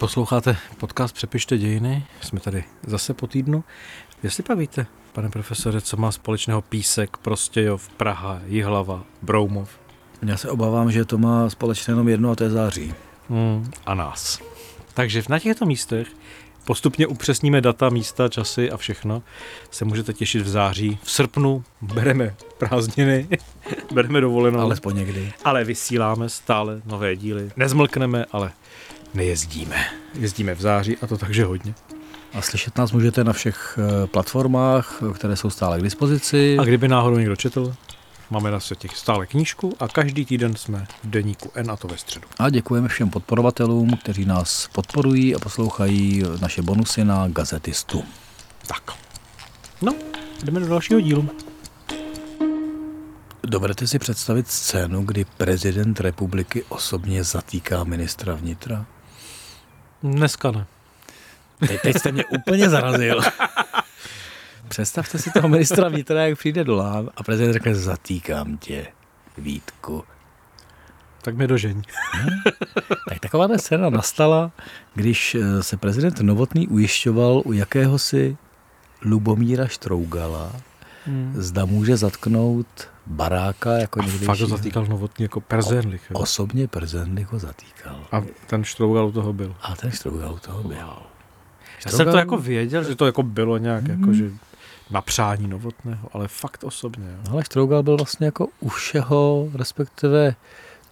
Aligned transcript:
Posloucháte 0.00 0.56
podcast 0.78 1.14
Přepište 1.14 1.58
dějiny, 1.58 2.06
jsme 2.20 2.40
tady 2.40 2.64
zase 2.86 3.14
po 3.14 3.26
týdnu. 3.26 3.64
Jestli 4.22 4.42
pak 4.42 4.58
víte, 4.58 4.86
pane 5.12 5.30
profesore, 5.30 5.80
co 5.80 5.96
má 5.96 6.12
společného 6.12 6.62
Písek, 6.62 7.16
Prostějov, 7.16 7.88
Praha, 7.88 8.40
Jihlava, 8.46 9.04
Broumov? 9.22 9.70
Já 10.22 10.36
se 10.36 10.50
obávám, 10.50 10.92
že 10.92 11.04
to 11.04 11.18
má 11.18 11.50
společné 11.50 11.92
jenom 11.92 12.08
jedno 12.08 12.30
a 12.30 12.34
to 12.36 12.44
je 12.44 12.50
září. 12.50 12.94
Hmm, 13.28 13.70
a 13.86 13.94
nás. 13.94 14.38
Takže 14.94 15.22
na 15.28 15.38
těchto 15.38 15.66
místech 15.66 16.08
postupně 16.64 17.06
upřesníme 17.06 17.60
data, 17.60 17.88
místa, 17.88 18.28
časy 18.28 18.70
a 18.70 18.76
všechno. 18.76 19.22
Se 19.70 19.84
můžete 19.84 20.12
těšit 20.12 20.42
v 20.42 20.48
září. 20.48 20.98
V 21.02 21.10
srpnu 21.10 21.64
bereme 21.80 22.34
prázdniny, 22.58 23.28
bereme 23.92 24.20
dovolenou. 24.20 24.60
Alespoň 24.60 24.96
někdy. 24.96 25.32
Ale 25.44 25.64
vysíláme 25.64 26.28
stále 26.28 26.82
nové 26.84 27.16
díly. 27.16 27.50
Nezmlkneme, 27.56 28.24
ale 28.32 28.52
nejezdíme. 29.14 29.76
Jezdíme 30.14 30.54
v 30.54 30.60
září 30.60 30.96
a 31.02 31.06
to 31.06 31.18
takže 31.18 31.44
hodně. 31.44 31.74
A 32.34 32.42
slyšet 32.42 32.78
nás 32.78 32.92
můžete 32.92 33.24
na 33.24 33.32
všech 33.32 33.78
eh, 33.78 34.06
platformách, 34.06 35.02
které 35.14 35.36
jsou 35.36 35.50
stále 35.50 35.78
k 35.78 35.82
dispozici. 35.82 36.56
A 36.58 36.64
kdyby 36.64 36.88
náhodou 36.88 37.18
někdo 37.18 37.36
četl, 37.36 37.74
máme 38.30 38.50
na 38.50 38.58
těch 38.78 38.96
stále 38.96 39.26
knížku 39.26 39.76
a 39.80 39.88
každý 39.88 40.24
týden 40.24 40.56
jsme 40.56 40.86
v 41.04 41.10
deníku 41.10 41.50
N 41.54 41.70
a 41.70 41.76
to 41.76 41.88
ve 41.88 41.98
středu. 41.98 42.28
A 42.38 42.50
děkujeme 42.50 42.88
všem 42.88 43.10
podporovatelům, 43.10 43.96
kteří 43.96 44.24
nás 44.24 44.68
podporují 44.72 45.34
a 45.34 45.38
poslouchají 45.38 46.22
naše 46.40 46.62
bonusy 46.62 47.04
na 47.04 47.28
Gazetistu. 47.28 48.04
Tak. 48.66 48.82
No, 49.82 49.94
jdeme 50.44 50.60
do 50.60 50.66
dalšího 50.66 51.00
dílu. 51.00 51.28
Dovedete 53.42 53.86
si 53.86 53.98
představit 53.98 54.48
scénu, 54.48 55.02
kdy 55.02 55.24
prezident 55.24 56.00
republiky 56.00 56.64
osobně 56.68 57.24
zatýká 57.24 57.84
ministra 57.84 58.34
vnitra? 58.34 58.86
Dneska 60.02 60.50
ne. 60.50 60.66
Teď, 61.68 61.80
teď 61.82 61.96
jste 61.96 62.12
mě 62.12 62.24
úplně 62.24 62.70
zarazil. 62.70 63.20
Představte 64.68 65.18
si 65.18 65.30
toho 65.30 65.48
ministra 65.48 65.88
vnitra, 65.88 66.26
jak 66.26 66.38
přijde 66.38 66.64
do 66.64 66.76
lám 66.76 67.08
a 67.16 67.22
prezident 67.22 67.52
řekne, 67.52 67.74
zatýkám 67.74 68.56
tě, 68.56 68.86
Vítku. 69.38 70.04
Tak 71.22 71.34
mě 71.36 71.46
dožeň. 71.46 71.82
tak 73.08 73.20
taková 73.20 73.58
scéna 73.58 73.90
nastala, 73.90 74.50
když 74.94 75.34
eh, 75.34 75.62
se 75.62 75.76
prezident 75.76 76.20
Novotný 76.20 76.68
ujišťoval 76.68 77.42
u 77.44 77.52
jakéhosi 77.52 78.36
Lubomíra 79.02 79.66
Štrougala, 79.66 80.52
hmm. 81.06 81.32
zda 81.36 81.64
může 81.64 81.96
zatknout 81.96 82.66
baráka 83.06 83.72
jako 83.72 84.02
někdy. 84.02 84.26
Fakt 84.26 84.40
ho 84.40 84.46
zatýkal 84.46 84.86
Novotný 84.86 85.22
jako 85.22 85.40
Perzenlich. 85.40 86.02
O, 86.12 86.18
osobně 86.18 86.68
Perzenlich 86.68 87.32
ho 87.32 87.38
zatýkal. 87.38 88.00
A 88.12 88.22
ten 88.46 88.64
Štrougal 88.64 89.06
u 89.06 89.12
toho 89.12 89.32
byl. 89.32 89.56
A 89.62 89.76
ten 89.76 89.90
Štrougal 89.90 90.34
u 90.34 90.38
toho 90.38 90.62
byl. 90.62 90.76
Wow. 90.76 91.02
Já 91.86 91.92
jsem 91.92 92.10
to 92.10 92.16
jako 92.16 92.38
věděl, 92.38 92.84
že 92.84 92.94
to 92.94 93.06
jako 93.06 93.22
bylo 93.22 93.58
nějak 93.58 93.84
hmm. 93.84 94.00
jako, 94.00 94.12
že 94.12 94.30
na 94.90 95.00
přání 95.00 95.48
Novotného, 95.48 96.08
ale 96.12 96.28
fakt 96.28 96.64
osobně. 96.64 97.06
Jo. 97.10 97.18
No, 97.26 97.32
ale 97.32 97.44
Štrougal 97.44 97.82
byl 97.82 97.96
vlastně 97.96 98.26
jako 98.26 98.48
u 98.60 98.68
všeho, 98.68 99.48
respektive 99.54 100.34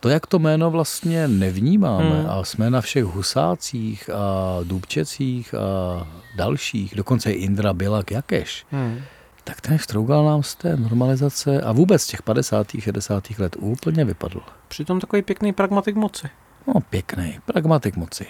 to, 0.01 0.09
jak 0.09 0.27
to 0.27 0.39
jméno 0.39 0.71
vlastně 0.71 1.29
nevnímáme 1.29 2.21
hmm. 2.21 2.31
a 2.31 2.45
jsme 2.45 2.71
na 2.71 2.81
všech 2.81 3.05
husácích 3.05 4.11
a 4.11 4.59
důbčecích 4.65 5.55
a 5.55 6.07
dalších, 6.37 6.95
dokonce 6.95 7.33
i 7.33 7.35
Indra 7.35 7.73
Bilak 7.73 8.11
Jakeš, 8.11 8.67
hmm. 8.71 9.01
Tak 9.49 9.61
ten 9.61 9.79
Štrougal 9.79 10.25
nám 10.25 10.43
z 10.43 10.55
té 10.55 10.77
normalizace 10.77 11.61
a 11.61 11.73
vůbec 11.73 12.03
z 12.03 12.07
těch 12.07 12.23
50. 12.23 12.67
60. 12.79 13.25
let 13.39 13.57
úplně 13.61 14.05
vypadl. 14.05 14.41
Přitom 14.69 15.01
takový 15.01 15.23
pěkný 15.23 15.53
pragmatik 15.53 15.97
moci. 15.97 16.29
No, 16.67 16.75
pěkný, 16.91 17.39
pragmatik 17.45 17.97
moci 17.97 18.27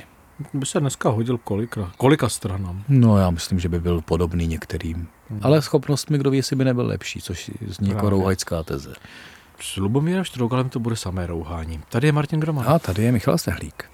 by 0.55 0.67
se 0.67 0.81
dneska 0.81 1.09
hodil 1.09 1.39
kolika, 1.39 1.93
kolika 1.97 2.29
stranám. 2.29 2.85
No 2.89 3.19
já 3.19 3.31
myslím, 3.31 3.59
že 3.59 3.69
by 3.69 3.81
byl 3.81 4.01
podobný 4.01 4.47
některým. 4.47 5.09
Hmm. 5.31 5.41
Ale 5.43 5.63
schopnostmi, 5.63 6.19
kdo 6.19 6.31
ví, 6.31 6.37
jestli 6.37 6.57
by 6.57 6.65
nebyl 6.65 6.87
lepší, 6.87 7.21
což 7.21 7.51
zní 7.67 7.89
jako 7.89 8.11
rouhajská 8.11 8.63
teze. 8.63 8.93
S 9.61 9.77
Lubomírem 9.77 10.25
Štrougalem 10.25 10.69
to 10.69 10.81
bude 10.81 10.97
samé 10.97 11.27
rouhání. 11.27 11.81
Tady 11.89 12.09
je 12.09 12.13
Martin 12.13 12.41
Groman. 12.41 12.69
A 12.69 12.79
tady 12.79 13.03
je 13.03 13.13
Michal 13.13 13.39
Stehlík. 13.39 13.85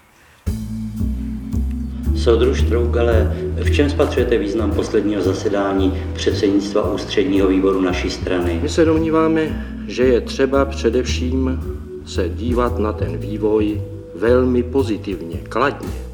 Soudru 2.15 2.55
Štrougale, 2.55 3.35
v 3.55 3.71
čem 3.71 3.89
spatřujete 3.89 4.37
význam 4.37 4.71
posledního 4.71 5.21
zasedání 5.21 5.93
předsednictva 6.13 6.93
ústředního 6.93 7.47
výboru 7.47 7.81
naší 7.81 8.09
strany? 8.09 8.59
My 8.61 8.69
se 8.69 8.85
domníváme, 8.85 9.65
že 9.87 10.03
je 10.03 10.21
třeba 10.21 10.65
především 10.65 11.59
se 12.05 12.29
dívat 12.29 12.79
na 12.79 12.93
ten 12.93 13.17
vývoj 13.17 13.81
velmi 14.15 14.63
pozitivně, 14.63 15.37
kladně. 15.49 16.04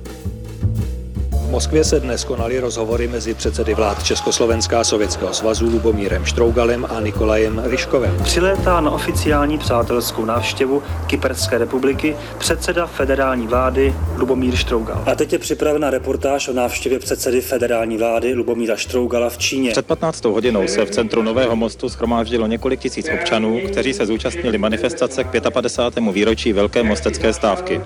Moskvě 1.51 1.84
se 1.84 2.00
dnes 2.00 2.23
konaly 2.23 2.59
rozhovory 2.59 3.07
mezi 3.07 3.34
předsedy 3.34 3.73
vlád 3.73 4.03
Československá 4.03 4.79
a 4.79 4.84
Sovětského 4.84 5.34
svazu 5.34 5.66
Lubomírem 5.66 6.25
Štrougalem 6.25 6.88
a 6.89 7.00
Nikolajem 7.00 7.62
Ryškovem. 7.66 8.17
Přilétá 8.23 8.81
na 8.81 8.91
oficiální 8.91 9.57
přátelskou 9.57 10.25
návštěvu 10.25 10.84
Kyperské 11.07 11.57
republiky 11.57 12.16
předseda 12.38 12.88
federální 12.88 13.47
vlády 13.47 13.95
Lubomír 14.17 14.56
Štrougal. 14.56 15.03
A 15.06 15.16
teď 15.16 15.34
je 15.34 15.40
připravena 15.40 15.90
reportáž 15.90 16.47
o 16.47 16.53
návštěvě 16.53 17.00
předsedy 17.00 17.41
federální 17.41 17.97
vlády 17.97 18.34
Lubomíra 18.34 18.75
Štrougala 18.75 19.29
v 19.29 19.38
Číně. 19.38 19.72
Před 19.72 19.85
15. 19.85 20.25
hodinou 20.25 20.67
se 20.67 20.85
v 20.85 20.90
centru 20.90 21.22
Nového 21.23 21.56
mostu 21.56 21.90
schromáždilo 21.90 22.47
několik 22.47 22.79
tisíc 22.79 23.09
občanů, 23.13 23.61
kteří 23.67 23.94
se 23.94 24.06
zúčastnili 24.06 24.57
manifestace 24.57 25.23
k 25.23 25.51
55. 25.51 26.13
výročí 26.13 26.53
Velké 26.53 26.84
mostecké 26.84 27.34
stávky. 27.34 27.81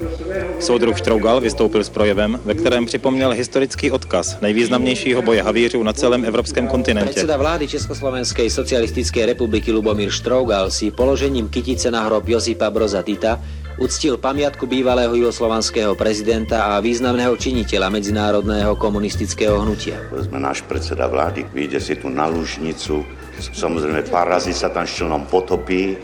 Soudruh 0.60 0.98
Štrougal 0.98 1.42
vystoupil 1.42 1.84
s 1.84 1.90
projevem, 1.90 2.40
ve 2.46 2.54
kterém 2.54 2.86
připomněl 2.86 3.32
historii 3.32 3.55
historický 3.56 3.92
odkaz 3.92 4.44
nejvýznamnějšího 4.44 5.22
boje 5.22 5.44
havířů 5.44 5.84
na 5.84 5.94
celém 5.94 6.26
evropském 6.26 6.68
kontinentě. 6.68 7.10
Předseda 7.10 7.38
vlády 7.38 7.68
Československé 7.68 8.50
socialistické 8.50 9.26
republiky 9.26 9.72
Lubomír 9.72 10.12
Štrougal 10.12 10.72
si 10.72 10.92
položením 10.92 11.48
kytice 11.48 11.92
na 11.92 12.04
hrob 12.04 12.28
Josipa 12.28 12.68
Broza 12.70 13.00
Tita 13.00 13.40
uctil 13.80 14.20
pamiatku 14.20 14.68
bývalého 14.68 15.16
jugoslovanského 15.16 15.96
prezidenta 15.96 16.76
a 16.76 16.84
významného 16.84 17.32
činiteľa 17.40 17.88
medzinárodného 17.96 18.76
komunistického 18.76 19.64
hnutia. 19.64 20.04
Sme 20.12 20.44
náš 20.44 20.60
predseda 20.68 21.08
vlády, 21.08 21.48
vyjde 21.56 21.80
si 21.80 21.96
tu 21.96 22.12
na 22.12 22.28
lužnicu, 22.28 23.08
samozrejme 23.40 24.04
pár 24.12 24.36
razy 24.36 24.52
sa 24.52 24.68
tam 24.68 24.84
šťilnom 24.84 25.32
potopí, 25.32 25.96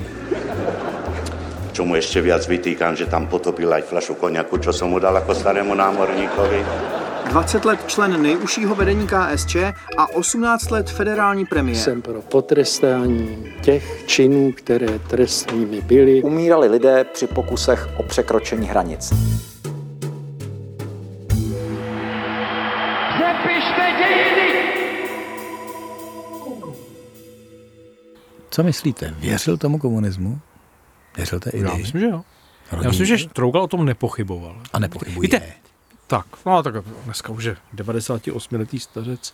čo 1.75 1.83
mu 1.83 1.99
ešte 1.99 2.23
viac 2.23 2.47
vytýkam, 2.47 2.95
že 2.95 3.11
tam 3.11 3.27
potopil 3.27 3.67
aj 3.67 3.91
flašu 3.91 4.15
koniaku, 4.15 4.55
čo 4.63 4.71
som 4.71 4.87
mu 4.91 5.03
dal 5.03 5.19
ako 5.19 5.35
starému 5.35 5.75
námorníkovi. 5.75 7.00
20 7.31 7.65
let 7.65 7.79
člen 7.87 8.21
nejužšího 8.21 8.75
vedení 8.75 9.07
KSČ 9.07 9.55
a 9.97 10.07
18 10.13 10.71
let 10.71 10.89
federální 10.89 11.45
premiér. 11.45 11.77
Jsem 11.77 12.01
pro 12.01 12.21
potrestání 12.21 13.53
těch 13.61 14.03
činů, 14.05 14.51
které 14.51 14.99
trestnými 14.99 15.81
byly. 15.81 16.23
Umírali 16.23 16.67
lidé 16.67 17.03
při 17.03 17.27
pokusech 17.27 17.89
o 17.97 18.03
překročení 18.03 18.67
hranic. 18.67 19.13
Co 28.49 28.63
myslíte? 28.63 29.15
Věřil 29.19 29.57
tomu 29.57 29.77
komunismu? 29.77 30.39
Věřil 31.17 31.39
té 31.39 31.49
idei? 31.49 31.71
Já 31.71 31.77
myslím, 31.77 32.01
že 32.01 32.07
jo. 32.07 32.21
Rodin. 32.71 32.83
Já 32.83 32.89
myslím, 32.89 33.05
že 33.05 33.17
Štrougal 33.17 33.63
o 33.63 33.67
tom 33.67 33.85
nepochyboval. 33.85 34.61
A 34.73 34.79
nepochybuje. 34.79 35.21
Víte, 35.21 35.41
tak, 36.11 36.25
no 36.45 36.63
tak 36.63 36.75
dneska 37.05 37.29
už 37.29 37.43
je 37.43 37.57
98-letý 37.75 38.79
stařec 38.79 39.33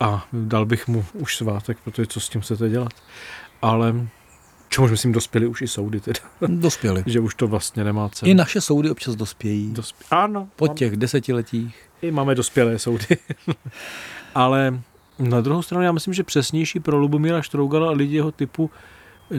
a 0.00 0.26
dal 0.32 0.66
bych 0.66 0.88
mu 0.88 1.04
už 1.12 1.36
svátek, 1.36 1.78
protože 1.84 2.06
co 2.06 2.20
s 2.20 2.28
tím 2.28 2.40
chcete 2.40 2.68
dělat. 2.68 2.92
Ale 3.62 3.94
čemuž 4.68 4.90
myslím, 4.90 5.12
dospěli 5.12 5.46
už 5.46 5.62
i 5.62 5.68
soudy 5.68 6.00
teda. 6.00 6.20
Dospěli. 6.48 7.02
že 7.06 7.20
už 7.20 7.34
to 7.34 7.48
vlastně 7.48 7.84
nemá 7.84 8.08
cenu. 8.08 8.30
I 8.30 8.34
naše 8.34 8.60
soudy 8.60 8.90
občas 8.90 9.16
dospějí. 9.16 9.72
Dospě- 9.72 10.06
ano. 10.10 10.48
Po 10.56 10.68
těch 10.68 10.96
desetiletích. 10.96 11.88
I 12.02 12.10
máme 12.10 12.34
dospělé 12.34 12.78
soudy. 12.78 13.06
Ale 14.34 14.80
na 15.18 15.40
druhou 15.40 15.62
stranu 15.62 15.84
já 15.84 15.92
myslím, 15.92 16.14
že 16.14 16.22
přesnější 16.22 16.80
pro 16.80 16.98
Lubomíra 16.98 17.42
Štrougala 17.42 17.88
a 17.88 17.92
lidi 17.92 18.16
jeho 18.16 18.32
typu 18.32 18.70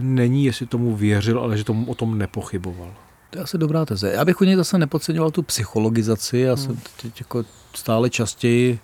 není, 0.02 0.46
jestli 0.46 0.66
tomu 0.66 0.96
věřil, 0.96 1.40
ale 1.40 1.58
že 1.58 1.64
tomu 1.64 1.92
o 1.92 1.96
tom 1.96 2.18
nepochyboval. 2.18 2.94
To 3.30 3.38
je 3.38 3.44
asi 3.44 3.58
dobrá 3.58 3.86
teze. 3.86 4.12
Já 4.12 4.26
bych 4.26 4.42
u 4.42 4.44
něj 4.44 4.56
zase 4.56 4.78
nepodceňoval 4.78 5.32
tu 5.32 5.44
psychologizaci. 5.44 6.38
Já 6.38 6.56
jsem 6.56 6.72
hmm. 6.72 6.82
teď 7.02 7.20
jako 7.20 7.46
stále 7.76 8.10
častěji 8.10 8.80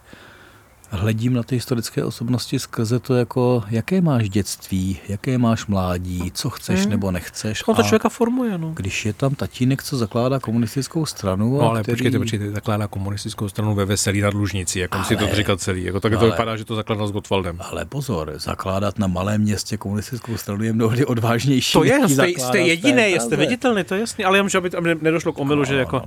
hledím 0.89 1.33
na 1.33 1.43
ty 1.43 1.55
historické 1.55 2.03
osobnosti 2.03 2.59
skrze 2.59 2.99
to 2.99 3.13
jako, 3.15 3.63
jaké 3.69 4.01
máš 4.01 4.29
dětství, 4.29 4.97
jaké 5.07 5.37
máš 5.37 5.65
mládí, 5.67 6.31
co 6.33 6.49
chceš 6.49 6.79
Hmm. 6.81 6.89
nebo 6.89 7.11
nechceš. 7.11 7.63
To 7.65 7.73
člověka 7.83 8.09
formuje, 8.09 8.57
no. 8.57 8.71
Když 8.75 9.05
je 9.05 9.13
tam 9.13 9.35
tatínek, 9.35 9.83
co 9.83 9.97
zakládá 9.97 10.39
komunistickou 10.39 11.05
stranu. 11.05 11.57
No 11.57 11.69
ale 11.69 11.81
který... 11.83 11.95
počkejte, 11.95 12.19
počkejte, 12.19 12.51
zakládá 12.51 12.87
komunistickou 12.87 13.49
stranu 13.49 13.75
ve 13.75 13.85
Veselí 13.85 14.21
nad 14.21 14.33
Lužnicí, 14.33 14.79
jako 14.79 15.03
si 15.03 15.15
to 15.15 15.25
Ale- 15.25 15.35
říkal 15.35 15.57
celý. 15.57 15.83
Jako 15.83 15.99
tak 15.99 16.11
to 16.11 16.19
ale- 16.19 16.29
vypadá, 16.31 16.57
že 16.57 16.65
to 16.65 16.75
zakládal 16.75 17.07
s 17.07 17.11
Gottwaldem. 17.11 17.57
Ale 17.71 17.85
pozor, 17.85 18.33
zakládat 18.35 18.99
na 18.99 19.07
malém 19.07 19.41
městě 19.41 19.77
komunistickou 19.77 20.37
stranu 20.37 20.63
je 20.63 20.73
mnohdy 20.73 21.05
odvážnější. 21.05 21.73
To 21.73 21.83
je, 21.83 22.09
jste, 22.09 22.27
jste 22.27 22.57
jediný, 22.59 23.13
jste 23.19 23.35
viditelný, 23.35 23.83
to 23.83 23.93
je 23.93 23.99
jasný, 23.99 24.25
ale 24.25 24.37
já 24.37 24.43
můžu, 24.43 24.57
aby 24.57 24.69
tam 24.69 24.83
ne- 24.83 24.95
nedošlo 25.01 25.33
k 25.33 25.39
omylu, 25.39 25.65
že 25.65 25.75
jako 25.75 26.01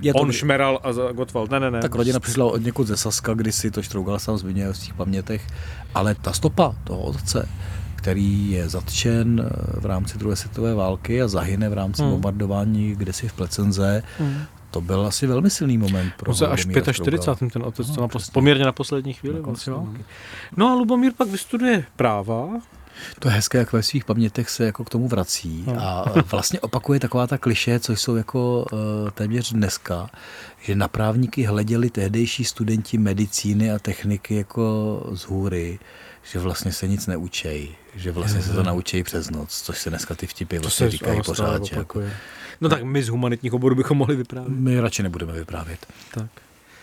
Je 0.00 0.12
to- 0.12 0.18
on 0.18 0.32
šmeral 0.32 0.80
a 0.82 0.92
za 0.92 1.12
Gottwald. 1.12 1.50
Ne, 1.50 1.60
ne, 1.60 1.70
ne. 1.70 1.80
Tak 1.80 1.94
rodina 1.94 2.20
přišla 2.20 2.44
od 2.44 2.62
někud 2.64 2.86
ze 2.86 2.96
Saska, 2.96 3.34
kdy 3.34 3.52
si 3.52 3.70
to 3.70 3.82
Štrougal 3.82 4.18
sám 4.38 4.48
zmiňuje 4.50 4.72
v 4.72 4.76
svých 4.76 4.94
pamětech, 4.94 5.46
ale 5.94 6.14
ta 6.14 6.32
stopa 6.32 6.74
toho 6.84 7.00
otce, 7.00 7.48
který 7.96 8.50
je 8.50 8.68
zatčen 8.68 9.40
eh, 9.46 9.80
v 9.80 9.86
rámci 9.86 10.18
druhé 10.18 10.36
světové 10.36 10.74
války 10.74 11.22
a 11.22 11.28
zahyne 11.28 11.68
v 11.68 11.72
rámci 11.72 12.02
Hmm. 12.02 12.10
bombardování 12.10 12.94
kdesi 12.96 13.28
v 13.28 13.32
Plecenze, 13.32 14.02
Hmm. 14.18 14.42
to 14.70 14.80
byl 14.80 15.06
asi 15.06 15.26
velmi 15.26 15.50
silný 15.50 15.78
moment 15.78 16.12
pro 16.16 16.30
On 16.30 16.34
se 16.36 16.46
až 16.46 16.60
v 16.64 16.68
Lubomíra 16.68 16.92
45. 16.92 17.20
Štrougala. 17.22 17.50
ten 17.52 17.62
otec, 17.62 17.88
No, 17.88 17.94
no, 17.96 18.02
na 18.02 18.08
pos- 18.08 18.32
poměrně 18.32 18.64
na 18.64 18.72
poslední 18.72 19.12
chvíli. 19.12 19.34
Na 19.34 19.40
konci 19.42 19.70
vlastně, 19.70 19.86
války. 19.90 20.04
no. 20.56 20.66
no 20.66 20.72
a 20.72 20.74
Lubomír 20.74 21.12
pak 21.16 21.28
vystuduje 21.28 21.84
práva. 21.96 22.48
To 23.18 23.28
je 23.28 23.34
hezké, 23.34 23.58
jak 23.58 23.72
ve 23.72 23.82
svých 23.82 24.04
pamětech 24.04 24.50
se 24.50 24.64
jako 24.64 24.84
k 24.84 24.90
tomu 24.90 25.08
vrací 25.08 25.64
No. 25.66 25.80
a 25.82 26.04
vlastně 26.30 26.60
opakuje 26.60 27.00
taková 27.00 27.26
ta 27.26 27.38
kliše, 27.38 27.80
co 27.80 27.92
jsou 27.92 28.16
jako 28.16 28.66
eh, 28.72 29.10
téměř 29.10 29.52
dneska, 29.52 30.10
že 30.62 30.74
na 30.74 30.88
právníky 30.88 31.42
hleděli 31.44 31.90
tehdejší 31.90 32.44
studenti 32.44 32.98
medicíny 32.98 33.72
a 33.72 33.78
techniky 33.78 34.34
jako 34.36 34.62
z 35.12 35.22
hůry, 35.22 35.78
že 36.32 36.38
vlastně 36.38 36.72
se 36.72 36.88
nic 36.88 37.06
neučej, 37.06 37.68
že 37.96 38.12
vlastně 38.12 38.42
se 38.42 38.52
to 38.52 38.62
naučí 38.62 39.02
přes 39.02 39.30
noc, 39.30 39.62
což 39.62 39.78
se 39.78 39.90
dneska 39.90 40.14
ty 40.14 40.26
vtipy 40.26 40.58
vlastně 40.58 40.90
říkají 40.90 41.22
pořád. 41.22 41.64
že 41.64 41.76
Jako. 41.76 42.00
No 42.60 42.68
tak 42.68 42.82
my 42.82 43.02
z 43.02 43.08
humanitních 43.08 43.52
oborů 43.52 43.74
bychom 43.76 43.98
mohli 43.98 44.16
vyprávět. 44.16 44.52
my 44.58 44.80
radši 44.80 45.02
nebudeme 45.02 45.32
vyprávět. 45.32 45.86
Tak. 46.14 46.26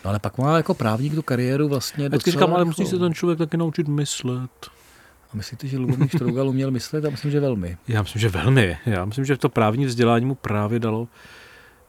No 0.05 0.09
ale 0.09 0.19
pak 0.19 0.37
má 0.37 0.57
jako 0.57 0.73
právník 0.73 1.15
tu 1.15 1.21
kariéru 1.21 1.67
vlastně 1.67 2.09
vždycky 2.09 2.31
docela 2.31 2.45
říkám, 2.45 2.55
ale 2.55 2.65
musí 2.65 2.85
se 2.85 2.99
ten 2.99 3.13
člověk 3.13 3.39
taky 3.39 3.57
naučit 3.57 3.87
myslet. 3.87 4.51
A 5.33 5.37
myslíte, 5.37 5.67
že 5.67 5.77
Lubomír 5.77 6.07
Štrougal 6.09 6.49
uměl 6.49 6.71
myslet? 6.71 7.03
Já 7.03 7.09
myslím, 7.09 7.31
že 7.31 7.39
velmi. 7.39 7.77
Já 7.87 8.01
myslím, 8.01 8.19
že 8.19 8.29
velmi. 8.29 8.77
Já 8.85 9.05
myslím, 9.05 9.25
že 9.25 9.37
to 9.37 9.49
právní 9.49 9.85
vzdělání 9.85 10.25
mu 10.25 10.35
právě 10.35 10.79
dalo 10.79 11.07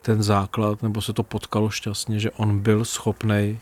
ten 0.03 0.23
základ, 0.23 0.83
nebo 0.83 1.01
se 1.03 1.13
to 1.13 1.23
potkalo 1.23 1.71
šťastně, 1.71 2.19
že 2.21 2.31
on 2.31 2.59
byl 2.59 2.85
schopný. 2.85 3.59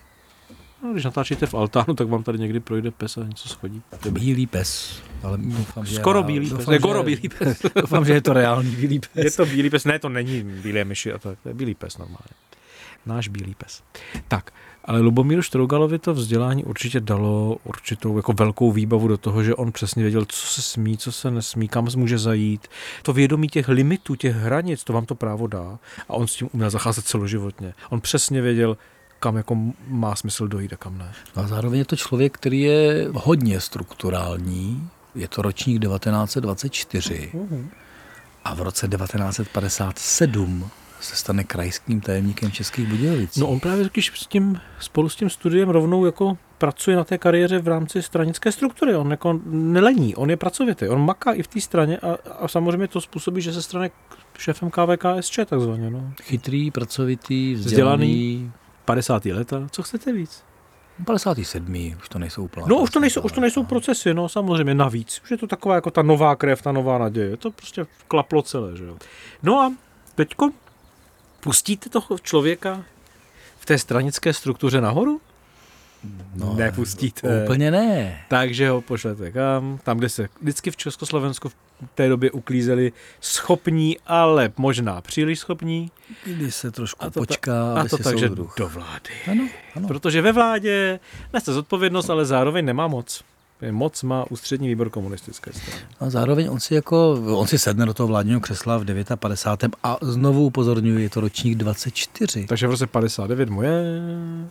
No, 0.84 0.92
když 0.92 1.04
natáčíte 1.04 1.46
v 1.46 1.54
altánu, 1.54 1.94
tak 1.94 2.08
vám 2.08 2.22
tady 2.22 2.38
někdy 2.38 2.60
projde 2.60 2.90
pes 2.90 3.16
a 3.18 3.24
něco 3.24 3.48
schodí. 3.48 3.82
Bílý 4.10 4.46
pes. 4.46 5.00
Ale 5.22 5.38
doufám, 5.38 5.86
Skoro 5.86 6.22
bílý 6.22 6.50
pes. 6.50 6.58
doufám, 6.58 6.74
skoro 6.78 7.02
bílý 7.02 7.28
pes. 7.38 7.62
doufám, 7.80 8.04
že 8.04 8.12
je 8.12 8.20
to 8.20 8.32
reálný 8.32 8.70
bílý 8.70 8.98
pes. 9.14 9.24
Je 9.24 9.30
to 9.30 9.46
bílý 9.46 9.70
pes. 9.70 9.84
Ne, 9.84 9.98
to 9.98 10.08
není 10.08 10.42
bílé 10.42 10.84
myši 10.84 11.12
a 11.12 11.18
tak. 11.18 11.38
To 11.42 11.48
je 11.48 11.54
bílý 11.54 11.74
pes 11.74 11.98
normálně. 11.98 12.34
Náš 13.06 13.28
bílý 13.28 13.54
pes. 13.54 13.82
Tak, 14.28 14.52
ale 14.84 15.00
Lubomíru 15.00 15.42
Štrougalovi 15.42 15.98
to 15.98 16.14
vzdělání 16.14 16.64
určitě 16.64 17.00
dalo 17.00 17.56
určitou 17.64 18.16
jako 18.16 18.32
velkou 18.32 18.72
výbavu 18.72 19.08
do 19.08 19.16
toho, 19.16 19.42
že 19.42 19.54
on 19.54 19.72
přesně 19.72 20.02
věděl, 20.02 20.24
co 20.24 20.46
se 20.46 20.62
smí, 20.62 20.96
co 20.96 21.12
se 21.12 21.30
nesmí, 21.30 21.68
kam 21.68 21.88
může 21.96 22.18
zajít. 22.18 22.68
To 23.02 23.12
vědomí 23.12 23.48
těch 23.48 23.68
limitů, 23.68 24.14
těch 24.14 24.36
hranic, 24.36 24.84
to 24.84 24.92
vám 24.92 25.06
to 25.06 25.14
právo 25.14 25.46
dá. 25.46 25.78
A 26.08 26.12
on 26.12 26.26
s 26.26 26.34
tím 26.34 26.48
uměl 26.52 26.70
zacházet 26.70 27.06
celoživotně. 27.06 27.74
On 27.90 28.00
přesně 28.00 28.42
věděl, 28.42 28.76
kam 29.20 29.36
jako 29.36 29.56
má 29.88 30.16
smysl 30.16 30.48
dojít 30.48 30.72
a 30.72 30.76
kam 30.76 30.98
ne. 30.98 31.12
A 31.34 31.46
zároveň 31.46 31.78
je 31.78 31.84
to 31.84 31.96
člověk, 31.96 32.34
který 32.34 32.60
je 32.60 33.08
hodně 33.14 33.60
strukturální. 33.60 34.88
Je 35.14 35.28
to 35.28 35.42
ročník 35.42 35.82
1924 35.82 37.32
a 38.44 38.54
v 38.54 38.60
roce 38.60 38.88
1957 38.88 40.70
se 41.00 41.16
stane 41.16 41.44
krajským 41.44 42.00
tajemníkem 42.00 42.50
Českých 42.50 42.88
Budějovic. 42.88 43.36
No 43.36 43.48
on 43.48 43.60
právě 43.60 43.88
když 43.92 44.12
s 44.14 44.26
tím, 44.26 44.60
spolu 44.80 45.08
s 45.08 45.16
tím 45.16 45.30
studiem 45.30 45.68
rovnou 45.68 46.06
jako 46.06 46.38
pracuje 46.58 46.96
na 46.96 47.04
té 47.04 47.18
kariéře 47.18 47.58
v 47.58 47.68
rámci 47.68 48.02
stranické 48.02 48.52
struktury. 48.52 48.96
On 48.96 49.10
jako 49.10 49.40
nelení, 49.46 50.16
on 50.16 50.30
je 50.30 50.36
pracovitý, 50.36 50.88
on 50.88 51.04
maká 51.04 51.32
i 51.32 51.42
v 51.42 51.48
té 51.48 51.60
straně 51.60 51.98
a, 51.98 52.16
a 52.38 52.48
samozřejmě 52.48 52.88
to 52.88 53.00
způsobí, 53.00 53.42
že 53.42 53.52
se 53.52 53.62
stane 53.62 53.90
šéfem 54.38 54.70
KVKSČ 54.70 55.40
takzvaně. 55.46 55.90
No. 55.90 56.12
Chytrý, 56.22 56.70
pracovitý, 56.70 57.54
Vzdělaný, 57.54 58.06
vzdělaný. 58.06 58.52
50. 58.84 59.24
leta, 59.24 59.68
co 59.70 59.82
chcete 59.82 60.12
víc? 60.12 60.44
57. 61.04 61.94
už 61.98 62.08
to 62.08 62.18
nejsou 62.18 62.44
úplně. 62.44 62.66
No 62.68 62.76
už 62.76 62.90
to 62.90 63.00
nejsou, 63.00 63.20
už 63.20 63.32
to 63.32 63.40
nejsou 63.40 63.64
procesy, 63.64 64.14
no 64.14 64.28
samozřejmě 64.28 64.74
navíc. 64.74 65.20
Už 65.24 65.30
je 65.30 65.36
to 65.36 65.46
taková 65.46 65.74
jako 65.74 65.90
ta 65.90 66.02
nová 66.02 66.36
krev, 66.36 66.62
ta 66.62 66.72
nová 66.72 66.98
naděje. 66.98 67.36
To 67.36 67.50
prostě 67.50 67.86
klaplo 68.08 68.42
celé, 68.42 68.76
že 68.76 68.84
jo. 68.84 68.96
No 69.42 69.60
a 69.60 69.72
teďko 70.14 70.50
pustíte 71.40 71.90
toho 71.90 72.18
člověka 72.22 72.84
v 73.58 73.66
té 73.66 73.78
stranické 73.78 74.32
struktuře 74.32 74.80
nahoru? 74.80 75.20
No, 76.34 76.54
Nepustíte. 76.54 77.42
Úplně 77.44 77.70
ne. 77.70 78.24
Takže 78.28 78.68
ho 78.70 78.80
pošlete 78.80 79.30
kam? 79.30 79.78
Tam, 79.84 79.98
kde 79.98 80.08
se 80.08 80.28
vždycky 80.40 80.70
v 80.70 80.76
Československu 80.76 81.48
v 81.48 81.54
té 81.94 82.08
době 82.08 82.30
uklízeli 82.30 82.92
schopní, 83.20 83.96
ale 84.06 84.52
možná 84.56 85.00
příliš 85.00 85.38
schopní. 85.38 85.90
Kdy 86.24 86.52
se 86.52 86.70
trošku 86.70 87.04
A 87.04 87.10
to, 87.10 87.20
počká, 87.20 87.74
ta, 87.74 87.80
a 87.80 87.88
to 87.88 87.96
si 87.96 88.02
takže 88.02 88.28
soudruh. 88.28 88.54
do 88.58 88.68
vlády. 88.68 89.10
Ano, 89.30 89.48
ano. 89.76 89.88
Protože 89.88 90.22
ve 90.22 90.32
vládě 90.32 91.00
nese 91.32 91.52
zodpovědnost, 91.52 92.10
ale 92.10 92.24
zároveň 92.26 92.64
nemá 92.64 92.88
moc. 92.88 93.24
Moc 93.70 94.02
má 94.02 94.24
ústřední 94.30 94.68
výbor 94.68 94.90
komunistické 94.90 95.52
strany. 95.52 95.82
A 96.00 96.10
zároveň 96.10 96.48
on 96.50 96.60
si 96.60 96.74
jako, 96.74 97.12
on 97.36 97.46
si 97.46 97.58
sedne 97.58 97.86
do 97.86 97.94
toho 97.94 98.06
vládního 98.06 98.40
křesla 98.40 98.78
v 98.78 98.84
59. 99.16 99.76
a 99.82 99.98
znovu 100.00 100.44
upozorňuji, 100.44 101.02
je 101.02 101.10
to 101.10 101.20
ročník 101.20 101.54
24. 101.58 102.46
Takže 102.46 102.66
v 102.66 102.70
roce 102.70 102.86
59 102.86 103.48
moje 103.48 104.00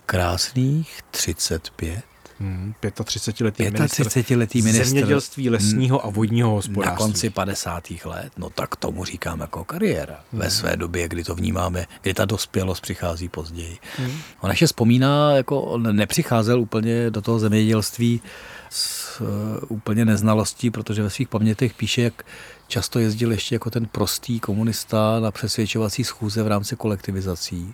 Krásných 0.05 0.99
35. 1.11 2.08
hmm, 2.39 2.73
35-letý 2.81 3.63
ministr 3.63 4.03
35-letý 4.03 4.61
ministr 4.61 4.85
zemědělství, 4.87 5.49
lesního 5.49 6.05
a 6.05 6.09
vodního 6.09 6.49
na 6.49 6.53
hospodářství. 6.55 6.97
konci 6.97 7.29
50. 7.29 7.83
let, 8.05 8.31
no 8.37 8.49
tak 8.49 8.75
tomu 8.75 9.05
říkám 9.05 9.39
jako 9.39 9.63
kariéra. 9.63 10.19
Ve 10.33 10.45
Hmm. 10.45 10.51
své 10.51 10.77
době, 10.77 11.07
kdy 11.09 11.23
to 11.23 11.35
vnímáme, 11.35 11.85
kdy 12.01 12.13
ta 12.13 12.25
dospělost 12.25 12.81
přichází 12.81 13.29
později. 13.29 13.77
Hmm. 13.97 14.11
On 14.41 14.49
ještě 14.49 14.65
vzpomíná, 14.67 15.31
jako 15.31 15.61
on 15.61 15.95
nepřicházel 15.95 16.59
úplně 16.61 17.09
do 17.11 17.21
toho 17.21 17.39
zemědělství 17.39 18.21
s 18.69 19.21
uh, 19.21 19.27
úplně 19.67 20.05
neznalostí, 20.05 20.69
protože 20.71 21.03
ve 21.03 21.09
svých 21.09 21.27
pamětech 21.27 21.73
píše, 21.73 22.01
jak 22.01 22.23
často 22.67 22.99
jezdil 22.99 23.31
ještě 23.31 23.55
jako 23.55 23.69
ten 23.69 23.85
prostý 23.85 24.39
komunista 24.39 25.19
na 25.19 25.31
přesvědčovací 25.31 26.03
schůze 26.03 26.43
v 26.43 26.47
rámci 26.47 26.75
kolektivizací. 26.75 27.73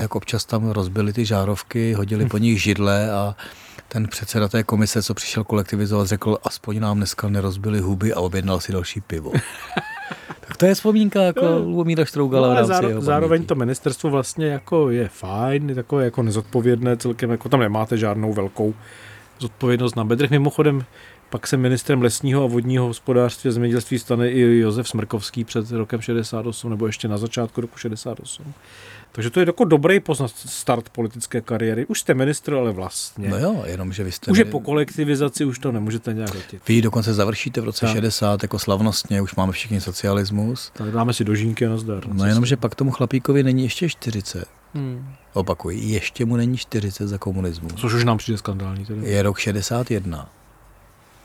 Jak 0.00 0.14
občas 0.14 0.44
tam 0.44 0.70
rozbili 0.70 1.12
ty 1.12 1.24
žárovky, 1.24 1.92
hodili 1.92 2.26
po 2.26 2.38
nich 2.38 2.62
židle 2.62 3.12
a 3.12 3.36
ten 3.88 4.08
předseda 4.08 4.48
té 4.48 4.62
komise, 4.62 5.02
co 5.02 5.14
přišel 5.14 5.44
kolektivizovat, 5.44 6.06
řekl, 6.06 6.38
aspoň 6.44 6.80
nám 6.80 6.96
dneska 6.96 7.28
nerozbili 7.28 7.80
huby 7.80 8.12
a 8.12 8.20
objednal 8.20 8.60
si 8.60 8.72
další 8.72 9.00
pivo. 9.00 9.32
tak 10.40 10.56
to 10.56 10.66
je 10.66 10.74
vzpomínka 10.74 11.22
jako 11.22 11.58
Lubomíra 11.58 12.04
Štrougala 12.04 12.48
No, 12.48 12.54
v 12.54 12.56
rámci 12.56 12.68
záro, 12.68 12.88
jeho 12.88 13.00
zároveň 13.00 13.46
to 13.46 13.54
ministerstvo 13.54 14.10
vlastně 14.10 14.46
jako 14.46 14.90
je 14.90 15.08
fajn, 15.08 15.68
je 15.68 15.74
takové 15.74 16.04
jako 16.04 16.22
nezodpovědné 16.22 16.96
celkem, 16.96 17.30
jako 17.30 17.48
tam 17.48 17.60
nemáte 17.60 17.98
žádnou 17.98 18.32
velkou 18.32 18.74
zodpovědnost 19.38 19.96
na 19.96 20.04
bedrech. 20.04 20.30
Mimochodem, 20.30 20.84
pak 21.30 21.46
se 21.46 21.56
ministrem 21.56 22.02
lesního 22.02 22.44
a 22.44 22.46
vodního 22.46 22.86
hospodářství 22.86 23.48
a 23.48 23.52
zemědělství 23.52 23.98
stane 23.98 24.30
i 24.30 24.58
Josef 24.58 24.88
Smrkovský 24.88 25.44
před 25.44 25.70
rokem 25.70 26.00
68, 26.00 26.70
nebo 26.70 26.86
ještě 26.86 27.08
na 27.08 27.18
začátku 27.18 27.60
roku 27.60 27.78
68. 27.78 28.54
Takže 29.12 29.30
to 29.30 29.40
je 29.40 29.46
jako 29.46 29.64
dobrý 29.64 30.00
poznat 30.00 30.30
start 30.36 30.88
politické 30.88 31.40
kariéry. 31.40 31.86
Už 31.86 32.00
jste 32.00 32.14
ministr, 32.14 32.54
ale 32.54 32.72
vlastně. 32.72 33.28
No 33.28 33.38
jo, 33.38 33.62
jenom, 33.66 33.92
že 33.92 34.04
vy 34.04 34.12
jste... 34.12 34.30
Už 34.30 34.38
je 34.38 34.44
po 34.44 34.60
kolektivizaci, 34.60 35.44
už 35.44 35.58
to 35.58 35.72
nemůžete 35.72 36.12
nějak 36.12 36.34
letit. 36.34 36.62
Vy 36.68 36.82
dokonce 36.82 37.14
završíte 37.14 37.60
v 37.60 37.64
roce 37.64 37.86
Tak. 37.86 37.94
60 37.94 38.42
jako 38.42 38.58
slavnostně, 38.58 39.22
už 39.22 39.34
máme 39.34 39.52
všichni 39.52 39.80
socialismus. 39.80 40.70
Tak 40.74 40.90
dáme 40.90 41.12
si 41.12 41.24
dožínky 41.24 41.66
a 41.66 41.68
nazdar. 41.68 42.06
No 42.08 42.26
jenom, 42.26 42.46
že 42.46 42.56
pak 42.56 42.74
tomu 42.74 42.90
chlapíkovi 42.90 43.42
není 43.42 43.62
ještě 43.62 43.88
40. 43.88 44.44
Hmm. 44.74 45.14
Opakuji, 45.32 45.92
ještě 45.92 46.24
mu 46.24 46.36
není 46.36 46.56
40 46.56 47.08
za 47.08 47.18
komunismu. 47.18 47.68
Což 47.68 47.92
už 47.94 48.04
nám 48.04 48.18
přijde 48.18 48.38
skandální. 48.38 48.86
Tedy. 48.86 49.10
Je 49.10 49.22
rok 49.22 49.38
61 49.38 50.30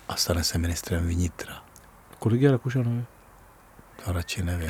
a 0.09 0.15
stane 0.15 0.43
se 0.43 0.57
ministrem 0.57 1.07
vnitra. 1.07 1.53
Kolik 2.19 2.41
je 2.41 2.51
Rakušanovi? 2.51 3.03
To 4.05 4.11
radši 4.13 4.43
nevím. 4.43 4.69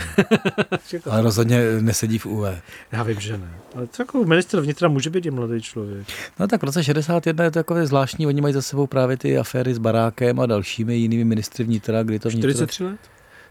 Ale 1.09 1.21
rozhodně 1.21 1.81
nesedí 1.81 2.17
v 2.17 2.25
UV. 2.25 2.45
Já 2.91 3.03
vím, 3.03 3.19
že 3.19 3.37
ne. 3.37 3.49
Ale 3.75 3.87
co 3.87 4.01
jako 4.01 4.25
ministr 4.25 4.59
vnitra 4.59 4.87
může 4.87 5.09
být 5.09 5.25
i 5.25 5.31
mladý 5.31 5.61
člověk. 5.61 6.07
No 6.39 6.47
tak 6.47 6.61
v 6.61 6.65
roce 6.65 6.83
61 6.83 7.43
je 7.43 7.51
to 7.51 7.59
takové 7.59 7.87
zvláštní, 7.87 8.27
oni 8.27 8.41
mají 8.41 8.53
za 8.53 8.61
sebou 8.61 8.87
právě 8.87 9.17
ty 9.17 9.37
aféry 9.37 9.73
s 9.73 9.77
barákem 9.77 10.39
a 10.39 10.45
dalšími 10.45 10.95
jinými 10.95 11.23
ministry 11.23 11.63
vnitra, 11.63 12.03
kdy 12.03 12.19
to 12.19 12.29
vnitro... 12.29 12.51
43 12.51 12.83
let? 12.83 12.99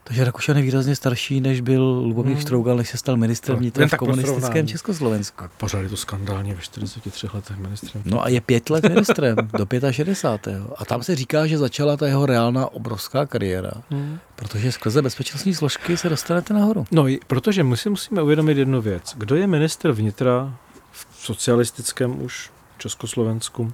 Takže 0.06 0.24
Rakušan 0.24 0.56
je 0.56 0.62
výrazně 0.62 0.96
starší, 0.96 1.40
než 1.40 1.60
byl 1.60 1.82
Lubomír 1.82 2.32
hmm. 2.32 2.40
Štrougal, 2.40 2.76
než 2.76 2.88
se 2.88 2.96
stal 2.96 3.16
ministrem 3.16 3.58
vnitra 3.58 3.86
v 3.86 3.94
komunistickém 3.94 4.66
Československu. 4.66 5.44
A 5.44 5.50
pořád 5.56 5.80
je 5.80 5.88
to 5.88 5.96
skandálně 5.96 6.54
ve 6.54 6.60
43 6.60 7.28
letech 7.34 7.56
ministrem. 7.56 8.02
No 8.06 8.24
a 8.24 8.28
je 8.28 8.40
pět 8.40 8.70
let 8.70 8.88
ministrem, 8.88 9.36
do 9.58 9.66
65. 9.90 10.62
A 10.76 10.84
tam 10.84 11.02
se 11.02 11.16
říká, 11.16 11.46
že 11.46 11.58
začala 11.58 11.96
ta 11.96 12.06
jeho 12.06 12.26
reálná 12.26 12.72
obrovská 12.72 13.26
kariéra, 13.26 13.72
hmm. 13.90 14.18
protože 14.36 14.72
skrze 14.72 15.02
bezpečnostní 15.02 15.54
složky 15.54 15.96
se 15.96 16.08
dostanete 16.08 16.54
nahoru. 16.54 16.84
No, 16.90 17.06
protože 17.26 17.64
my 17.64 17.76
si 17.76 17.90
musíme 17.90 18.22
uvědomit 18.22 18.58
jednu 18.58 18.82
věc. 18.82 19.14
Kdo 19.16 19.36
je 19.36 19.46
minister 19.46 19.92
vnitra 19.92 20.54
v 20.92 21.06
socialistickém 21.18 22.22
už 22.22 22.50
Československu, 22.78 23.72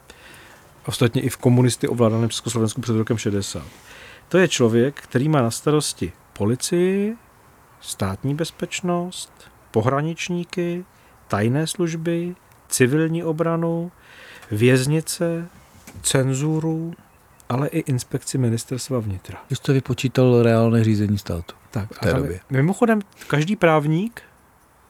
ostatně 0.86 1.22
i 1.22 1.28
v 1.28 1.36
komunisty 1.36 1.88
ovládaném 1.88 2.28
Československu 2.28 2.80
před 2.80 2.96
rokem 2.96 3.18
60. 3.18 3.62
To 4.28 4.38
je 4.38 4.48
člověk, 4.48 5.00
který 5.00 5.28
má 5.28 5.42
na 5.42 5.50
starosti 5.50 6.12
policii, 6.40 7.16
státní 7.80 8.34
bezpečnost, 8.34 9.32
pohraničníky, 9.70 10.84
tajné 11.28 11.66
služby, 11.66 12.34
civilní 12.68 13.24
obranu, 13.24 13.92
věznice, 14.50 15.48
cenzuru, 16.02 16.94
ale 17.48 17.68
i 17.68 17.78
inspekci 17.78 18.38
ministerstva 18.38 18.98
vnitra. 18.98 19.38
Když 19.46 19.58
to 19.58 19.72
vypočítal 19.72 20.42
reálné 20.42 20.84
řízení 20.84 21.18
státu 21.18 21.54
tak, 21.70 21.92
v 21.92 21.98
té 21.98 22.12
době. 22.12 22.40
Mimochodem, 22.50 23.00
každý 23.26 23.56
právník, 23.56 24.22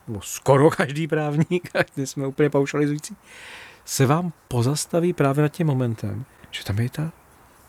nebo 0.07 0.21
skoro 0.21 0.69
každý 0.69 1.07
právník, 1.07 1.69
ať 1.75 1.97
jsme 1.97 2.27
úplně 2.27 2.49
paušalizující, 2.49 3.15
se 3.85 4.05
vám 4.05 4.33
pozastaví 4.47 5.13
právě 5.13 5.41
nad 5.41 5.49
tím 5.49 5.67
momentem, 5.67 6.25
že 6.51 6.63
tam 6.63 6.79
je 6.79 6.89
ta 6.89 7.11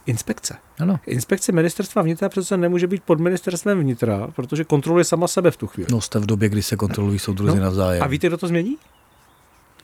inspekce. 0.06 0.56
Ano. 0.78 1.00
Inspekce 1.06 1.52
ministerstva 1.52 2.02
vnitra 2.02 2.28
přece 2.28 2.56
nemůže 2.56 2.87
být 2.87 3.02
pod 3.02 3.21
ministerstvem 3.21 3.80
vnitra, 3.80 4.28
protože 4.37 4.64
kontroluje 4.64 5.04
sama 5.04 5.28
sebe 5.28 5.50
v 5.50 5.56
tu 5.56 5.66
chvíli. 5.66 5.88
No 5.92 6.00
jste 6.00 6.18
v 6.18 6.26
době, 6.26 6.49
kdy 6.49 6.62
se 6.62 6.76
kontrolují 6.76 7.18
soudruzi 7.18 7.56
no. 7.56 7.64
navzájem. 7.64 8.02
A 8.02 8.06
víte, 8.06 8.26
kdo 8.26 8.37
to 8.37 8.49
změní? 8.49 8.76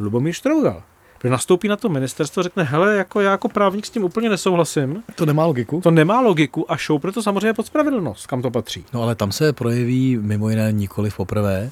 Lubomír 0.01 0.33
Štrougal. 0.33 0.83
Protože 1.19 1.31
nastoupí 1.31 1.69
na 1.69 1.77
to 1.77 1.89
ministerstvo, 1.89 2.43
řekne, 2.43 2.63
hele, 2.63 2.97
jako 2.97 3.21
já 3.21 3.31
jako 3.31 3.49
právník 3.49 3.87
s 3.87 3.91
tím 3.91 4.05
úplně 4.05 4.29
nesouhlasím. 4.29 5.03
To 5.15 5.27
nemá 5.27 5.47
logiku. 5.47 5.81
To 5.81 5.91
nemá 5.91 6.21
logiku 6.21 6.73
a 6.73 6.77
šoupne 6.77 7.13
to 7.13 7.23
samozřejmě 7.23 7.55
pod 7.55 7.67
spravedlnost, 7.67 8.27
kam 8.27 8.43
to 8.43 8.51
patří. 8.51 8.85
No 8.93 9.03
ale 9.03 9.15
tam 9.15 9.33
se 9.33 9.53
projeví 9.53 10.19
mimo 10.21 10.51
jiné 10.51 10.73
nikoli 10.73 11.11
poprvé 11.11 11.71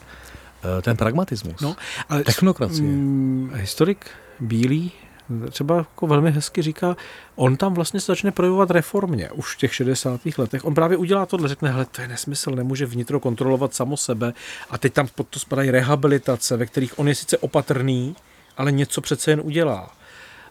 eh, 0.78 0.82
ten 0.82 0.96
pragmatismus. 0.96 1.60
No, 1.60 1.76
ale 2.08 2.24
Technokracie. 2.24 2.88
Mm, 2.88 3.50
historik 3.54 4.06
Bílý 4.40 4.92
třeba 5.50 5.76
jako 5.76 6.06
velmi 6.06 6.30
hezky 6.30 6.62
říká, 6.62 6.96
on 7.34 7.56
tam 7.56 7.74
vlastně 7.74 8.00
se 8.00 8.12
začne 8.12 8.32
projevovat 8.32 8.70
reformě 8.70 9.30
už 9.30 9.54
v 9.54 9.58
těch 9.58 9.74
60. 9.74 10.20
letech. 10.38 10.64
On 10.64 10.74
právě 10.74 10.96
udělá 10.96 11.26
tohle, 11.26 11.48
řekne, 11.48 11.70
hele, 11.70 11.84
to 11.84 12.00
je 12.02 12.08
nesmysl, 12.08 12.50
nemůže 12.50 12.86
vnitro 12.86 13.20
kontrolovat 13.20 13.74
samo 13.74 13.96
sebe 13.96 14.32
a 14.70 14.78
teď 14.78 14.92
tam 14.92 15.08
pod 15.14 15.28
to 15.28 15.38
spadají 15.38 15.70
rehabilitace, 15.70 16.56
ve 16.56 16.66
kterých 16.66 16.98
on 16.98 17.08
je 17.08 17.14
sice 17.14 17.38
opatrný, 17.38 18.16
ale 18.56 18.72
něco 18.72 19.00
přece 19.00 19.30
jen 19.30 19.40
udělá. 19.44 19.90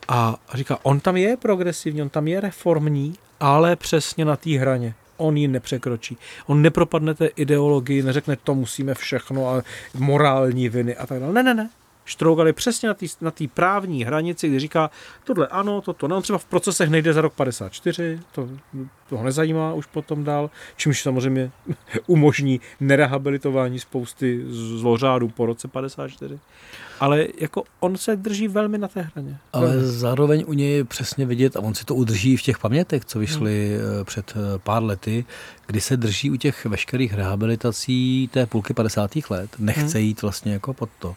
A 0.07 0.35
říká, 0.53 0.79
on 0.83 0.99
tam 0.99 1.17
je 1.17 1.37
progresivní, 1.37 2.01
on 2.01 2.09
tam 2.09 2.27
je 2.27 2.41
reformní, 2.41 3.13
ale 3.39 3.75
přesně 3.75 4.25
na 4.25 4.35
té 4.35 4.49
hraně. 4.49 4.93
On 5.17 5.37
ji 5.37 5.47
nepřekročí. 5.47 6.17
On 6.47 6.61
nepropadne 6.61 7.13
té 7.13 7.25
ideologii, 7.27 8.03
neřekne, 8.03 8.35
to 8.43 8.55
musíme 8.55 8.93
všechno 8.93 9.49
a 9.49 9.61
morální 9.93 10.69
viny 10.69 10.95
a 10.95 11.05
tak 11.07 11.19
dále. 11.19 11.33
Ne, 11.33 11.43
ne, 11.43 11.53
ne. 11.53 11.69
Štrougal 12.05 12.47
je 12.47 12.53
přesně 12.53 12.87
na 12.87 12.93
té 12.93 13.05
na 13.21 13.31
právní 13.53 14.03
hranici, 14.03 14.49
kdy 14.49 14.59
říká, 14.59 14.89
tohle 15.23 15.47
ano, 15.47 15.81
toto 15.81 16.07
ne. 16.07 16.15
On 16.15 16.21
třeba 16.21 16.37
v 16.37 16.45
procesech 16.45 16.89
nejde 16.89 17.13
za 17.13 17.21
rok 17.21 17.33
54, 17.33 18.19
to, 18.31 18.49
to 19.09 19.17
ho 19.17 19.23
nezajímá 19.23 19.73
už 19.73 19.85
potom 19.85 20.23
dál, 20.23 20.49
čímž 20.77 21.01
samozřejmě 21.01 21.51
umožní 22.07 22.61
nerehabilitování 22.79 23.79
spousty 23.79 24.45
zlořádů 24.49 25.27
po 25.27 25.45
roce 25.45 25.67
54. 25.67 26.39
Ale 26.99 27.27
jako 27.39 27.63
on 27.79 27.97
se 27.97 28.15
drží 28.15 28.47
velmi 28.47 28.77
na 28.77 28.87
té 28.87 29.01
hraně. 29.01 29.37
Ale 29.53 29.67
velmi. 29.67 29.87
zároveň 29.87 30.43
u 30.47 30.53
něj 30.53 30.71
je 30.71 30.85
přesně 30.85 31.25
vidět, 31.25 31.55
a 31.55 31.59
on 31.59 31.75
si 31.75 31.85
to 31.85 31.95
udrží 31.95 32.37
v 32.37 32.41
těch 32.41 32.59
pamětech, 32.59 33.05
co 33.05 33.19
vyšly 33.19 33.77
hmm. 33.77 34.05
před 34.05 34.33
eh, 34.35 34.59
pár 34.59 34.83
lety, 34.83 35.25
kdy 35.67 35.81
se 35.81 35.97
drží 35.97 36.31
u 36.31 36.35
těch 36.35 36.65
veškerých 36.65 37.13
rehabilitací 37.13 38.29
té 38.33 38.45
půlky 38.45 38.73
50. 38.73 39.11
let. 39.29 39.49
Nechce 39.59 39.97
hmm. 39.97 40.07
jít 40.07 40.21
vlastně 40.21 40.53
jako 40.53 40.73
pod 40.73 40.89
to 40.99 41.15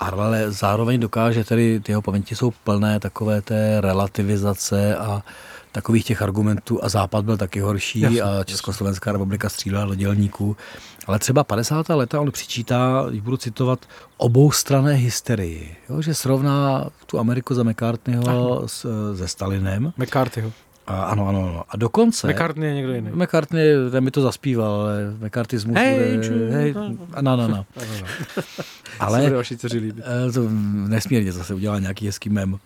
ale 0.00 0.52
zároveň 0.52 1.00
dokáže, 1.00 1.44
tedy 1.44 1.80
ty 1.80 1.92
jeho 1.92 2.02
paměti 2.02 2.36
jsou 2.36 2.50
plné 2.64 3.00
takové 3.00 3.42
té 3.42 3.80
relativizace 3.80 4.96
a 4.96 5.22
takových 5.72 6.04
těch 6.04 6.22
argumentů 6.22 6.84
a 6.84 6.88
Západ 6.88 7.24
byl 7.24 7.36
taky 7.36 7.60
horší 7.60 8.00
jasně, 8.00 8.22
a 8.22 8.44
Československá 8.44 9.12
republika 9.12 9.48
střílela 9.48 9.84
do 9.84 9.94
dělníků. 9.94 10.56
Ale 11.06 11.18
třeba 11.18 11.44
50. 11.44 11.88
leta 11.88 12.20
on 12.20 12.32
přičítá, 12.32 13.06
když 13.08 13.20
budu 13.20 13.36
citovat, 13.36 13.86
oboustrané 14.16 14.94
hysterii. 14.94 15.76
Jo, 15.88 16.02
že 16.02 16.14
srovná 16.14 16.90
tu 17.06 17.18
Ameriku 17.18 17.54
za 17.54 17.62
McCartneyho 17.62 18.62
s, 18.66 18.86
se 19.16 19.28
Stalinem. 19.28 19.92
McCarthyho. 19.96 20.52
A, 20.88 21.02
ano, 21.02 21.28
ano, 21.28 21.48
ano. 21.48 21.64
A 21.68 21.76
dokonce... 21.76 22.28
McCartney 22.28 22.68
je 22.68 22.74
někdo 22.74 22.92
jiný. 22.92 23.10
McCartney, 23.14 23.74
ten 23.90 24.04
mi 24.04 24.10
to 24.10 24.22
zaspíval, 24.22 24.72
ale 24.72 25.14
McCarthyismus 25.20 25.76
hey, 25.76 26.16
bude... 26.16 26.50
Hej, 26.50 26.74
no, 27.20 27.36
no, 27.36 27.48
no. 27.48 27.66
ale 29.00 29.30
vaši 29.30 29.56
dceři 29.56 29.78
líbí. 29.78 30.02
Eh, 30.28 30.32
to 30.32 30.48
nesmírně 30.88 31.32
zase 31.32 31.54
udělá 31.54 31.78
nějaký 31.78 32.06
hezký 32.06 32.30
mem. 32.30 32.58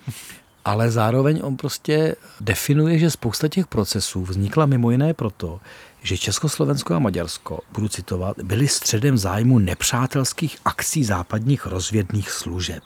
Ale 0.64 0.90
zároveň 0.90 1.40
on 1.42 1.56
prostě 1.56 2.16
definuje, 2.40 2.98
že 2.98 3.10
spousta 3.10 3.48
těch 3.48 3.66
procesů 3.66 4.22
vznikla 4.22 4.66
mimo 4.66 4.90
jiné 4.90 5.14
proto, 5.14 5.60
že 6.02 6.18
Československo 6.18 6.94
a 6.94 6.98
Maďarsko, 6.98 7.60
budu 7.72 7.88
citovat, 7.88 8.36
byly 8.42 8.68
středem 8.68 9.18
zájmu 9.18 9.58
nepřátelských 9.58 10.58
akcí 10.64 11.04
západních 11.04 11.66
rozvědných 11.66 12.30
služeb. 12.30 12.82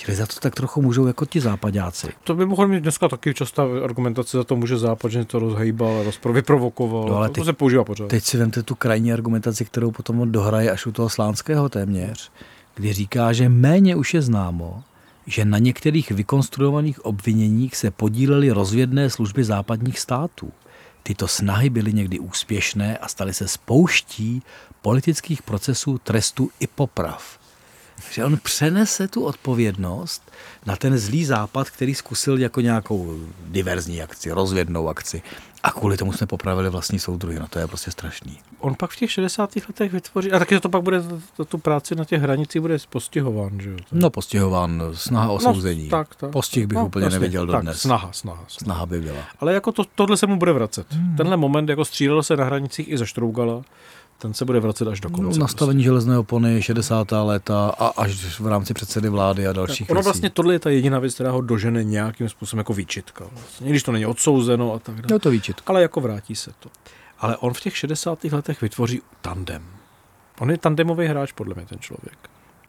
Čili 0.00 0.16
za 0.16 0.26
to 0.26 0.40
tak 0.40 0.54
trochu 0.54 0.82
můžou 0.82 1.06
jako 1.06 1.26
ti 1.26 1.40
západáci. 1.40 2.08
To 2.24 2.34
by 2.34 2.46
mohl 2.46 2.68
mít 2.68 2.80
dneska 2.80 3.08
taky 3.08 3.34
častá 3.34 3.62
argumentace 3.84 4.36
za 4.36 4.44
to 4.44 4.56
může 4.56 4.78
západ, 4.78 5.12
že 5.12 5.24
to 5.24 5.38
rozhejbal, 5.38 6.02
rozpro, 6.02 6.32
vyprovokoval. 6.32 7.08
No, 7.08 7.16
ale 7.16 7.28
to, 7.28 7.32
teď, 7.32 7.40
to 7.40 7.44
se 7.44 7.52
používá 7.52 7.84
pořád. 7.84 8.08
Teď 8.08 8.24
si 8.24 8.38
vemte 8.38 8.62
tu 8.62 8.74
krajní 8.74 9.12
argumentaci, 9.12 9.64
kterou 9.64 9.90
potom 9.90 10.20
on 10.20 10.32
dohraje 10.32 10.70
až 10.70 10.86
u 10.86 10.92
toho 10.92 11.08
slánského 11.08 11.68
téměř, 11.68 12.30
kdy 12.74 12.92
říká, 12.92 13.32
že 13.32 13.48
méně 13.48 13.96
už 13.96 14.14
je 14.14 14.22
známo, 14.22 14.82
že 15.26 15.44
na 15.44 15.58
některých 15.58 16.10
vykonstruovaných 16.10 17.04
obviněních 17.04 17.76
se 17.76 17.90
podílely 17.90 18.50
rozvědné 18.50 19.10
služby 19.10 19.44
západních 19.44 20.00
států. 20.00 20.52
Tyto 21.02 21.28
snahy 21.28 21.70
byly 21.70 21.92
někdy 21.92 22.18
úspěšné 22.18 22.98
a 22.98 23.08
staly 23.08 23.34
se 23.34 23.48
spouští 23.48 24.42
politických 24.82 25.42
procesů, 25.42 25.98
trestu 25.98 26.50
i 26.60 26.66
poprav 26.66 27.39
že 28.10 28.24
on 28.24 28.38
přenese 28.42 29.08
tu 29.08 29.24
odpovědnost 29.24 30.32
na 30.66 30.76
ten 30.76 30.98
zlý 30.98 31.24
západ, 31.24 31.70
který 31.70 31.94
zkusil 31.94 32.38
jako 32.38 32.60
nějakou 32.60 33.20
diverzní 33.46 34.02
akci, 34.02 34.30
rozvědnou 34.30 34.88
akci. 34.88 35.22
A 35.62 35.72
kvůli 35.72 35.96
tomu 35.96 36.12
jsme 36.12 36.26
popravili 36.26 36.70
vlastní 36.70 36.98
soudruhy. 36.98 37.38
No 37.38 37.48
to 37.48 37.58
je 37.58 37.66
prostě 37.66 37.90
strašný. 37.90 38.38
On 38.58 38.74
pak 38.74 38.90
v 38.90 38.96
těch 38.96 39.10
60. 39.10 39.56
letech 39.56 39.92
vytvoří, 39.92 40.32
a 40.32 40.38
taky 40.38 40.60
to 40.60 40.68
pak 40.68 40.82
bude, 40.82 41.02
to, 41.36 41.44
tu 41.44 41.58
práci 41.58 41.94
na 41.94 42.04
těch 42.04 42.22
hranicích 42.22 42.60
bude 42.60 42.76
postihován, 42.88 43.60
že 43.60 43.70
jo? 43.70 43.76
No 43.92 44.10
postihován, 44.10 44.82
snaha 44.94 45.30
o 45.30 45.32
no, 45.32 45.40
souzení. 45.40 45.84
No, 45.84 45.90
tak, 45.90 46.14
tak. 46.14 46.30
Postih 46.30 46.66
bych 46.66 46.78
no, 46.78 46.86
úplně 46.86 47.04
vlastně, 47.04 47.18
neviděl 47.18 47.46
tak, 47.46 47.62
dnes. 47.62 47.80
Snaha, 47.80 48.12
snaha, 48.12 48.44
snaha. 48.48 48.64
Snaha 48.64 48.86
by 48.86 49.00
byla. 49.00 49.22
Ale 49.40 49.54
jako 49.54 49.72
to, 49.72 49.84
tohle 49.94 50.16
se 50.16 50.26
mu 50.26 50.36
bude 50.36 50.52
vracet. 50.52 50.86
Hmm. 50.90 51.16
Tenhle 51.16 51.36
moment, 51.36 51.68
jako 51.68 51.84
střílelo 51.84 52.22
se 52.22 52.36
na 52.36 52.44
hranicích 52.44 52.88
i 52.88 52.98
zaštrougala, 52.98 53.62
ten 54.20 54.34
se 54.34 54.44
bude 54.44 54.60
vracet 54.60 54.88
až 54.88 55.00
do 55.00 55.10
konce. 55.10 55.38
No, 55.38 55.42
nastavení 55.42 55.78
prostě. 55.78 55.84
železné 55.84 56.18
opony 56.18 56.62
60. 56.62 57.12
léta 57.12 57.68
a 57.78 57.86
až 57.86 58.40
v 58.40 58.46
rámci 58.46 58.74
předsedy 58.74 59.08
vlády 59.08 59.46
a 59.46 59.52
dalších 59.52 59.86
tak 59.86 59.94
ono 59.94 60.02
vlastně 60.02 60.30
tohle 60.30 60.54
je 60.54 60.58
ta 60.58 60.70
jediná 60.70 60.98
věc, 60.98 61.14
která 61.14 61.30
ho 61.30 61.40
dožene 61.40 61.84
nějakým 61.84 62.28
způsobem 62.28 62.58
jako 62.58 62.72
výčitka. 62.72 63.24
Vlastně. 63.32 63.70
Když 63.70 63.82
to 63.82 63.92
není 63.92 64.06
odsouzeno 64.06 64.72
a 64.72 64.78
tak 64.78 64.94
dále. 64.94 65.06
No 65.10 65.18
to 65.18 65.30
výčitka. 65.30 65.64
Ale 65.66 65.82
jako 65.82 66.00
vrátí 66.00 66.36
se 66.36 66.50
to. 66.60 66.68
Ale 67.18 67.36
on 67.36 67.54
v 67.54 67.60
těch 67.60 67.76
60. 67.76 68.24
letech 68.24 68.60
vytvoří 68.62 69.02
tandem. 69.20 69.62
On 70.40 70.50
je 70.50 70.58
tandemový 70.58 71.06
hráč, 71.06 71.32
podle 71.32 71.54
mě, 71.54 71.66
ten 71.66 71.78
člověk. 71.78 72.18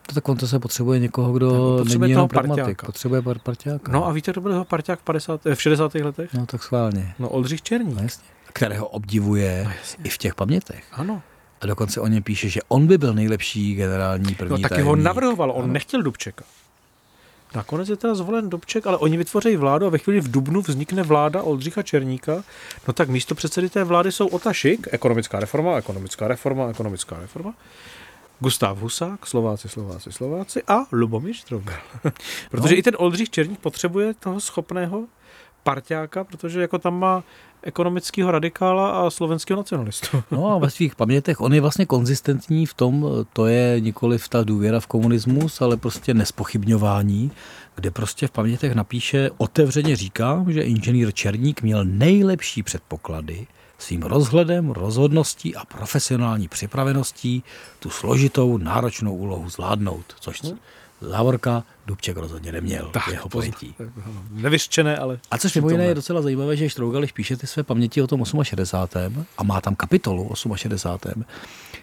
To 0.08 0.16
tak 0.16 0.30
on 0.30 0.38
to 0.38 0.48
se 0.48 0.60
potřebuje 0.60 1.00
někoho, 1.00 1.34
kdo 1.34 1.76
potřebuje 1.78 2.00
není 2.00 2.12
jenom 2.12 2.28
pragmatik. 2.28 2.82
Potřebuje 2.86 3.22
parťáka. 3.44 3.92
No 3.92 4.08
a 4.08 4.12
víte, 4.12 4.32
kdo 4.32 4.42
byl 4.42 4.52
jeho 4.52 4.66
parťák 4.66 5.00
v, 5.00 5.04
50, 5.04 5.42
v 5.56 5.62
60. 5.62 5.96
letech? 5.96 6.34
No 6.34 6.46
tak 6.46 6.64
schválně. 6.64 7.14
No 7.20 7.30
Oldřich 7.30 7.62
Černík. 7.62 7.96
No, 7.96 8.04
jasně. 8.04 8.24
Kterého 8.54 8.88
obdivuje 8.88 9.64
no, 9.66 9.72
i 10.04 10.10
v 10.10 10.18
těch 10.18 10.36
pamětech. 10.36 10.84
Ano. 10.92 11.22
A 11.62 11.68
dokonce 11.68 12.02
o 12.02 12.08
něm 12.08 12.24
píše, 12.24 12.50
že 12.50 12.60
on 12.68 12.88
by 12.88 12.98
byl 12.98 13.14
nejlepší 13.14 13.76
generální 13.76 14.36
první 14.36 14.62
No 14.62 14.70
taky 14.70 14.82
ho 14.82 14.96
navrhoval, 14.96 15.52
on 15.52 15.64
ano. 15.64 15.74
nechtěl 15.74 16.02
Dubčeka. 16.02 16.44
Nakonec 17.56 17.90
je 17.90 17.96
teda 17.96 18.16
zvolen 18.16 18.50
Dobček, 18.50 18.88
ale 18.88 18.98
oni 18.98 19.18
vytvoří 19.18 19.56
vládu 19.56 19.86
a 19.86 19.90
ve 19.90 19.98
chvíli 19.98 20.22
v 20.22 20.32
Dubnu 20.32 20.62
vznikne 20.62 21.04
vláda 21.04 21.42
Oldřicha 21.42 21.84
Černíka. 21.84 22.44
No 22.88 22.94
tak 22.94 23.10
místo 23.10 23.36
předsedy 23.36 23.70
té 23.70 23.84
vlády 23.84 24.12
jsou 24.12 24.28
Otašik, 24.28 24.88
ekonomická 24.92 25.40
reforma, 25.40 25.78
ekonomická 25.78 26.28
reforma, 26.28 26.70
ekonomická 26.70 27.20
reforma. 27.20 27.54
Gustav 28.40 28.78
Husák, 28.78 29.28
Slováci, 29.28 29.70
Slováci, 29.70 30.12
Slováci 30.12 30.64
a 30.68 30.86
Lubomír 30.92 31.34
Štrougal. 31.34 31.76
Protože 32.52 32.74
no. 32.74 32.80
i 32.80 32.84
ten 32.84 32.96
Oldřich 32.98 33.30
Černík 33.30 33.60
potřebuje 33.60 34.14
toho 34.14 34.40
schopného 34.40 35.04
parťáka, 35.64 36.24
protože 36.24 36.62
jako 36.62 36.80
tam 36.80 37.00
má 37.00 37.24
ekonomického 37.64 38.32
radikála 38.32 38.92
a 38.92 39.10
slovenského 39.10 39.58
nacionalistu. 39.58 40.24
No 40.32 40.48
a 40.48 40.58
ve 40.58 40.70
svých 40.70 40.96
pamětech 40.96 41.42
on 41.42 41.54
je 41.54 41.62
vlastně 41.62 41.86
konzistentní 41.86 42.66
v 42.66 42.74
tom, 42.74 43.06
to 43.34 43.46
je 43.46 43.80
nikoli 43.80 44.18
v 44.18 44.30
ta 44.30 44.44
důvěra 44.44 44.80
v 44.80 44.88
komunismus, 44.88 45.62
ale 45.62 45.78
prostě 45.78 46.14
nespochybňování, 46.14 47.32
kde 47.76 47.92
prostě 47.92 48.28
v 48.28 48.32
pamětech 48.32 48.76
napíše, 48.76 49.30
otevřeně 49.38 49.96
říkám, 49.96 50.52
že 50.52 50.62
inženýr 50.62 51.14
Černík 51.14 51.62
měl 51.62 51.86
nejlepší 51.86 52.64
předpoklady 52.64 53.48
svým 53.82 54.04
rozhledem, 54.04 54.70
rozhodností 54.70 55.56
a 55.56 55.66
profesionální 55.66 56.48
připraveností 56.48 57.44
tu 57.80 57.90
složitou, 57.90 58.58
náročnou 58.58 59.16
úlohu 59.16 59.50
zvládnout, 59.50 60.06
což 60.20 60.42
závorka 61.02 61.64
Dubček 61.86 62.18
rozhodně 62.18 62.52
neměl 62.52 62.90
tak, 62.94 63.08
jeho 63.08 63.30
pojetí. 63.30 63.76
Nevyřčené, 64.32 64.98
ale... 64.98 65.20
A 65.32 65.38
což 65.38 65.56
mimo 65.56 65.70
jiné 65.70 65.84
je 65.84 65.96
docela 65.96 66.22
zajímavé, 66.22 66.58
že 66.58 66.70
Štrougal, 66.70 67.02
když 67.02 67.12
píše 67.12 67.38
ty 67.38 67.48
své 67.48 67.64
paměti 67.64 68.02
o 68.02 68.08
tom 68.08 68.26
68. 68.44 69.26
a 69.38 69.44
má 69.44 69.62
tam 69.62 69.76
kapitolu 69.76 70.32
68. 70.36 71.26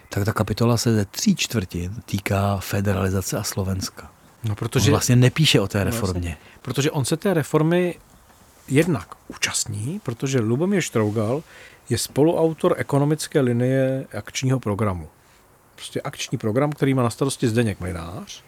tak 0.09 0.25
ta 0.25 0.33
kapitola 0.33 0.77
se 0.77 0.95
ze 0.95 1.05
tří 1.05 1.35
čtvrtin 1.35 1.95
týká 2.05 2.57
federalizace 2.57 3.37
a 3.37 3.43
Slovenska. 3.43 4.11
No, 4.43 4.55
protože... 4.55 4.89
On 4.89 4.91
vlastně 4.91 5.15
nepíše 5.15 5.59
o 5.59 5.67
té 5.67 5.83
reformě. 5.83 6.19
Vlastně, 6.19 6.37
protože 6.61 6.91
on 6.91 7.05
se 7.05 7.17
té 7.17 7.33
reformy 7.33 7.95
jednak 8.67 9.15
účastní, 9.27 9.99
protože 10.03 10.39
Lubomír 10.39 10.81
Štrougal 10.81 11.43
je 11.89 11.97
spoluautor 11.97 12.75
ekonomické 12.77 13.39
linie 13.39 14.07
akčního 14.17 14.59
programu. 14.59 15.07
Prostě 15.75 16.01
akční 16.01 16.37
program, 16.37 16.71
který 16.71 16.93
má 16.93 17.03
na 17.03 17.09
starosti 17.09 17.47
Zdeněk 17.47 17.79
Mlinář. 17.79 18.43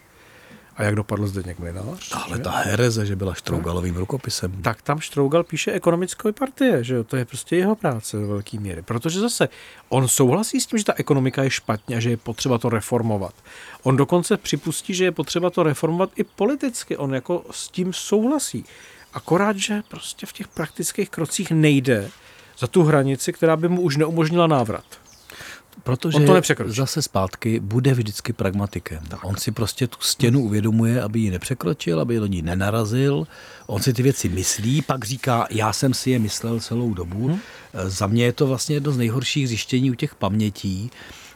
A 0.75 0.83
jak 0.83 0.95
dopadl 0.95 1.27
Zdeněk 1.27 1.59
Mlinář? 1.59 2.11
Ale 2.11 2.37
že? 2.37 2.43
ta 2.43 2.51
hereze, 2.51 3.05
že 3.05 3.15
byla 3.15 3.33
Štrougalovým 3.33 3.95
rukopisem. 3.95 4.61
Tak 4.61 4.81
tam 4.81 4.99
Štrougal 4.99 5.43
píše 5.43 5.71
ekonomickou 5.71 6.31
partie, 6.31 6.83
že 6.83 6.95
jo? 6.95 7.03
To 7.03 7.17
je 7.17 7.25
prostě 7.25 7.55
jeho 7.55 7.75
práce 7.75 8.17
ve 8.17 8.25
velké 8.25 8.59
míry. 8.59 8.81
Protože 8.81 9.19
zase 9.19 9.49
on 9.89 10.07
souhlasí 10.07 10.61
s 10.61 10.65
tím, 10.65 10.79
že 10.79 10.85
ta 10.85 10.93
ekonomika 10.97 11.43
je 11.43 11.49
špatně 11.49 11.97
a 11.97 11.99
že 11.99 12.09
je 12.09 12.17
potřeba 12.17 12.57
to 12.57 12.69
reformovat. 12.69 13.33
On 13.83 13.97
dokonce 13.97 14.37
připustí, 14.37 14.93
že 14.93 15.03
je 15.03 15.11
potřeba 15.11 15.49
to 15.49 15.63
reformovat 15.63 16.09
i 16.15 16.23
politicky. 16.23 16.97
On 16.97 17.13
jako 17.13 17.45
s 17.51 17.67
tím 17.69 17.93
souhlasí. 17.93 18.65
Akorát, 19.13 19.57
že 19.57 19.81
prostě 19.87 20.25
v 20.25 20.33
těch 20.33 20.47
praktických 20.47 21.09
krocích 21.09 21.51
nejde 21.51 22.09
za 22.57 22.67
tu 22.67 22.83
hranici, 22.83 23.33
která 23.33 23.55
by 23.55 23.67
mu 23.67 23.81
už 23.81 23.97
neumožnila 23.97 24.47
návrat. 24.47 24.85
Protože 25.83 26.17
On 26.17 26.25
to 26.25 26.41
zase 26.65 27.01
zpátky 27.01 27.59
bude 27.59 27.93
vždycky 27.93 28.33
pragmatikem. 28.33 29.03
Tak. 29.07 29.19
On 29.23 29.35
si 29.35 29.51
prostě 29.51 29.87
tu 29.87 29.97
stěnu 30.01 30.43
uvědomuje, 30.43 31.01
aby 31.01 31.19
ji 31.19 31.31
nepřekročil, 31.31 31.99
aby 31.99 32.19
do 32.19 32.25
ní 32.25 32.41
nenarazil. 32.41 33.27
On 33.67 33.81
si 33.81 33.93
ty 33.93 34.03
věci 34.03 34.29
myslí, 34.29 34.81
pak 34.81 35.05
říká, 35.05 35.47
já 35.49 35.73
jsem 35.73 35.93
si 35.93 36.11
je 36.11 36.19
myslel 36.19 36.59
celou 36.59 36.93
dobu. 36.93 37.27
Hmm. 37.27 37.39
Za 37.85 38.07
mě 38.07 38.23
je 38.23 38.33
to 38.33 38.47
vlastně 38.47 38.75
jedno 38.75 38.91
z 38.91 38.97
nejhorších 38.97 39.49
zjištění 39.49 39.91
u 39.91 39.95
těch 39.95 40.15
pamětí, 40.15 40.91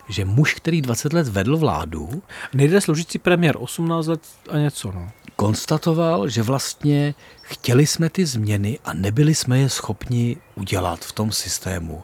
že 0.10 0.25
muž, 0.25 0.54
který 0.54 0.82
20 0.82 1.13
let 1.13 1.27
vedl 1.27 1.58
vládu... 1.58 2.24
Nejde 2.54 2.82
služící 2.82 3.20
premiér, 3.20 3.56
18 3.60 4.08
let 4.08 4.22
a 4.50 4.58
něco, 4.58 4.92
no 4.92 5.12
konstatoval, 5.36 6.30
že 6.30 6.44
vlastně 6.44 7.15
chtěli 7.42 7.88
jsme 7.88 8.10
ty 8.10 8.25
změny 8.25 8.80
a 8.86 8.94
nebyli 8.94 9.36
jsme 9.36 9.60
je 9.60 9.70
schopni 9.70 10.38
udělat 10.56 11.00
v 11.00 11.12
tom 11.12 11.32
systému. 11.32 12.04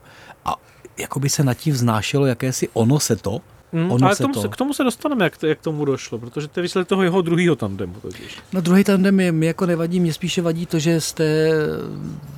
Jako 0.98 1.20
by 1.20 1.30
se 1.30 1.44
nad 1.44 1.54
tím 1.54 1.74
vznášelo 1.74 2.26
jakési 2.26 2.70
ono 2.74 3.00
se 3.00 3.16
to, 3.16 3.42
Hmm, 3.74 3.92
ono 3.92 4.06
ale 4.06 4.16
se 4.16 4.24
k, 4.24 4.26
tomu 4.26 4.34
to. 4.34 4.42
Se, 4.42 4.48
k 4.48 4.56
tomu 4.56 4.74
se 4.74 4.84
dostaneme, 4.84 5.24
jak, 5.24 5.38
to, 5.38 5.48
jak 5.48 5.60
tomu 5.62 5.86
došlo, 5.86 6.18
protože 6.18 6.48
to 6.48 6.60
je 6.60 6.62
výsledek 6.62 6.88
toho 6.88 7.04
jeho 7.04 7.22
druhého 7.22 7.56
tandemu. 7.56 7.94
Totiž. 8.02 8.38
No 8.54 8.62
druhý 8.62 8.84
tandem 8.84 9.20
je, 9.20 9.32
mi 9.32 9.46
jako 9.46 9.66
nevadí, 9.66 10.00
mě 10.00 10.14
spíše 10.14 10.42
vadí 10.42 10.66
to, 10.66 10.80
že 10.80 11.02
jste 11.02 11.52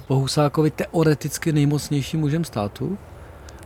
po 0.07 0.15
Husákovi 0.15 0.71
teoreticky 0.71 1.53
nejmocnějším 1.53 2.19
mužem 2.19 2.43
státu 2.43 2.97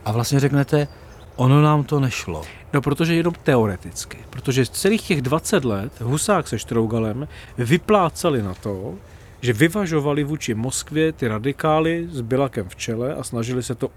a 0.06 0.12
vlastně 0.12 0.39
řeknete, 0.39 0.88
ono 1.36 1.62
nám 1.62 1.84
to 1.84 2.00
nešlo. 2.00 2.44
No, 2.74 2.82
protože 2.82 3.15
jenom 3.15 3.34
teoreticky. 3.44 4.17
Protože 4.29 4.65
celých 4.65 5.01
těch 5.01 5.22
20 5.22 5.65
let 5.65 5.91
Husák 6.01 6.48
se 6.48 6.60
Štrougalem 6.60 7.27
vypláceli 7.58 8.41
na 8.41 8.53
to, 8.53 8.96
že 9.41 9.53
vyvažovali 9.53 10.24
vůči 10.24 10.53
Moskvě 10.53 11.12
ty 11.12 11.27
radikály 11.27 12.08
s 12.12 12.22
Bilakem 12.22 12.70
v 12.70 12.75
čele 12.75 13.15
a 13.15 13.24
snažili 13.24 13.63
se 13.63 13.75
to 13.75 13.89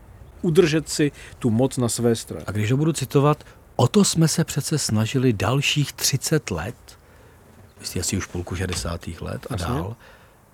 udržet 0.42 0.88
si 0.88 1.12
tu 1.38 1.50
moc 1.50 1.76
na 1.76 1.88
své 1.88 2.16
straně. 2.16 2.44
A 2.46 2.52
když 2.52 2.70
ho 2.70 2.76
budu 2.76 2.92
citovat, 2.92 3.44
o 3.76 3.88
to 3.88 4.04
jsme 4.04 4.28
se 4.28 4.44
přece 4.44 4.78
snažili 4.78 5.32
dalších 5.32 5.92
30 5.92 6.50
let, 6.50 6.98
myslím 7.80 8.00
asi 8.00 8.16
už 8.16 8.26
půlku 8.26 8.56
60. 8.56 9.06
let 9.20 9.46
a 9.50 9.54
Asi? 9.54 9.64
dál, 9.64 9.96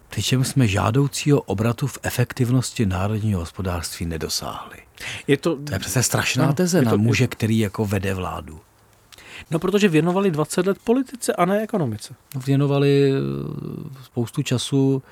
přičem 0.08 0.44
jsme 0.44 0.68
žádoucího 0.68 1.40
obratu 1.40 1.86
v 1.86 1.98
efektivnosti 2.02 2.86
národního 2.86 3.40
hospodářství 3.40 4.06
nedosáhli. 4.06 4.76
Je 5.26 5.36
to, 5.36 5.56
to 5.56 5.72
je 5.72 5.78
přece 5.78 6.02
strašná 6.02 6.46
no, 6.46 6.52
teze 6.52 6.82
na 6.82 6.90
to, 6.90 6.98
muže, 6.98 7.26
který 7.26 7.58
jako 7.58 7.86
vede 7.86 8.14
vládu. 8.14 8.60
No, 9.50 9.58
protože 9.58 9.88
věnovali 9.88 10.30
20 10.30 10.66
let 10.66 10.78
politice 10.84 11.32
a 11.32 11.44
ne 11.44 11.62
ekonomice. 11.62 12.14
No, 12.34 12.40
věnovali 12.40 13.12
eh, 13.12 14.04
spoustu 14.04 14.42
času 14.42 15.02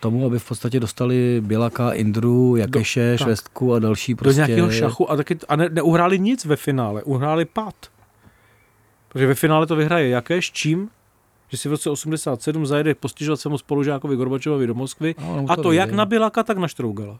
tomu, 0.00 0.26
aby 0.26 0.38
v 0.38 0.48
podstatě 0.48 0.80
dostali 0.80 1.42
Bělaka, 1.44 1.92
Indru, 1.92 2.56
Jakeše, 2.56 3.10
Do, 3.12 3.18
Švestku 3.18 3.74
a 3.74 3.78
další 3.78 4.14
prostě... 4.14 4.40
Do 4.40 4.46
nějakého 4.46 4.70
šachu 4.70 5.10
a, 5.10 5.16
taky, 5.16 5.38
a 5.48 5.56
ne, 5.56 5.68
neuhráli 5.68 6.18
nic 6.18 6.44
ve 6.44 6.56
finále, 6.56 7.02
uhráli 7.02 7.44
pad. 7.44 7.74
Protože 9.08 9.26
ve 9.26 9.34
finále 9.34 9.66
to 9.66 9.76
vyhraje 9.76 10.08
Jakeš, 10.08 10.52
čím? 10.52 10.88
Že 11.48 11.58
si 11.58 11.68
v 11.68 11.72
roce 11.72 11.90
87 11.90 12.66
zajede 12.66 12.94
postižovat 12.94 13.40
svému 13.40 13.58
spolužákovi 13.58 14.16
Gorbačovovi 14.16 14.66
do 14.66 14.74
Moskvy 14.74 15.14
no, 15.20 15.46
a 15.48 15.56
to, 15.56 15.62
to 15.62 15.72
jak 15.72 15.90
na 15.90 16.06
Bělaka, 16.06 16.42
tak 16.42 16.58
na 16.58 16.68
Štrougala. 16.68 17.18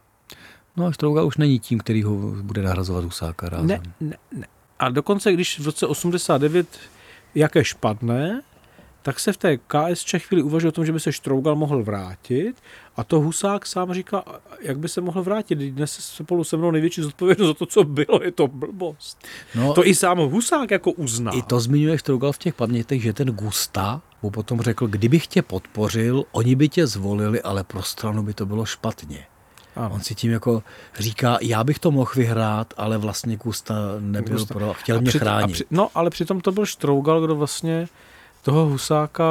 No 0.76 0.86
a 0.86 0.92
Štrougal 0.92 1.26
už 1.26 1.36
není 1.36 1.58
tím, 1.58 1.78
který 1.78 2.02
ho 2.02 2.16
bude 2.42 2.62
nahrazovat 2.62 3.04
Husáka 3.04 3.48
rázem. 3.48 3.66
Ne, 3.66 3.80
ne, 4.00 4.16
ne. 4.32 4.46
A 4.78 4.88
dokonce, 4.88 5.32
když 5.32 5.60
v 5.60 5.66
roce 5.66 5.86
89 5.86 6.78
jaké 7.34 7.64
špadne, 7.64 8.42
tak 9.02 9.20
se 9.20 9.32
v 9.32 9.36
té 9.36 9.56
KSČ 9.56 10.14
chvíli 10.18 10.42
uvažuje 10.42 10.68
o 10.68 10.72
tom, 10.72 10.86
že 10.86 10.92
by 10.92 11.00
se 11.00 11.12
Štrougal 11.12 11.56
mohl 11.56 11.82
vrátit 11.82 12.56
a 12.96 13.04
to 13.04 13.20
Husák 13.20 13.66
sám 13.66 13.94
říká, 13.94 14.24
jak 14.60 14.78
by 14.78 14.88
se 14.88 15.00
mohl 15.00 15.22
vrátit. 15.22 15.58
Dnes 15.58 15.92
se 15.92 16.02
spolu 16.02 16.44
se 16.44 16.56
mnou 16.56 16.70
největší 16.70 17.02
zodpovědnost 17.02 17.48
za 17.48 17.54
to, 17.54 17.66
co 17.66 17.84
bylo, 17.84 18.20
je 18.22 18.32
to 18.32 18.48
blbost. 18.48 19.26
No, 19.54 19.74
to 19.74 19.86
i 19.86 19.94
sám 19.94 20.18
Husák 20.18 20.70
jako 20.70 20.92
uzná. 20.92 21.32
I 21.32 21.42
to 21.42 21.60
zmiňuje 21.60 21.98
Štrougal 21.98 22.32
v 22.32 22.38
těch 22.38 22.54
pamětech, 22.54 23.02
že 23.02 23.12
ten 23.12 23.28
Gusta 23.28 24.02
mu 24.22 24.30
potom 24.30 24.60
řekl, 24.60 24.86
kdybych 24.86 25.26
tě 25.26 25.42
podpořil, 25.42 26.24
oni 26.32 26.54
by 26.54 26.68
tě 26.68 26.86
zvolili, 26.86 27.42
ale 27.42 27.64
pro 27.64 27.82
stranu 27.82 28.22
by 28.22 28.34
to 28.34 28.46
bylo 28.46 28.64
špatně. 28.64 29.26
Ano. 29.76 29.94
On 29.94 30.00
si 30.00 30.14
tím 30.14 30.30
jako 30.30 30.62
říká, 30.98 31.38
já 31.40 31.64
bych 31.64 31.78
to 31.78 31.90
mohl 31.90 32.10
vyhrát, 32.16 32.74
ale 32.76 32.98
vlastně 32.98 33.36
Kusta 33.36 33.74
nebyl 34.00 34.38
Kusta. 34.38 34.54
pro, 34.54 34.72
chtěl 34.74 34.96
a 34.96 35.00
mě 35.00 35.08
při, 35.08 35.18
chránit. 35.18 35.52
Při, 35.52 35.64
no, 35.70 35.88
ale 35.94 36.10
přitom 36.10 36.40
to 36.40 36.52
byl 36.52 36.66
Štrougal, 36.66 37.20
kdo 37.20 37.36
vlastně 37.36 37.88
toho 38.42 38.66
Husáka 38.66 39.24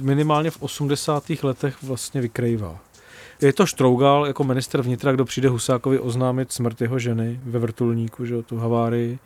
minimálně 0.00 0.50
v 0.50 0.62
80. 0.62 1.24
letech 1.42 1.82
vlastně 1.82 2.20
vykrýval. 2.20 2.78
Je 3.40 3.52
to 3.52 3.66
Štrougal 3.66 4.26
jako 4.26 4.44
minister 4.44 4.82
vnitra, 4.82 5.12
kdo 5.12 5.24
přijde 5.24 5.48
Husákovi 5.48 5.98
oznámit 5.98 6.52
smrt 6.52 6.80
jeho 6.80 6.98
ženy 6.98 7.40
ve 7.44 7.58
vrtulníku, 7.58 8.26
že 8.26 8.42
tu 8.42 8.58
havárii. 8.58 9.18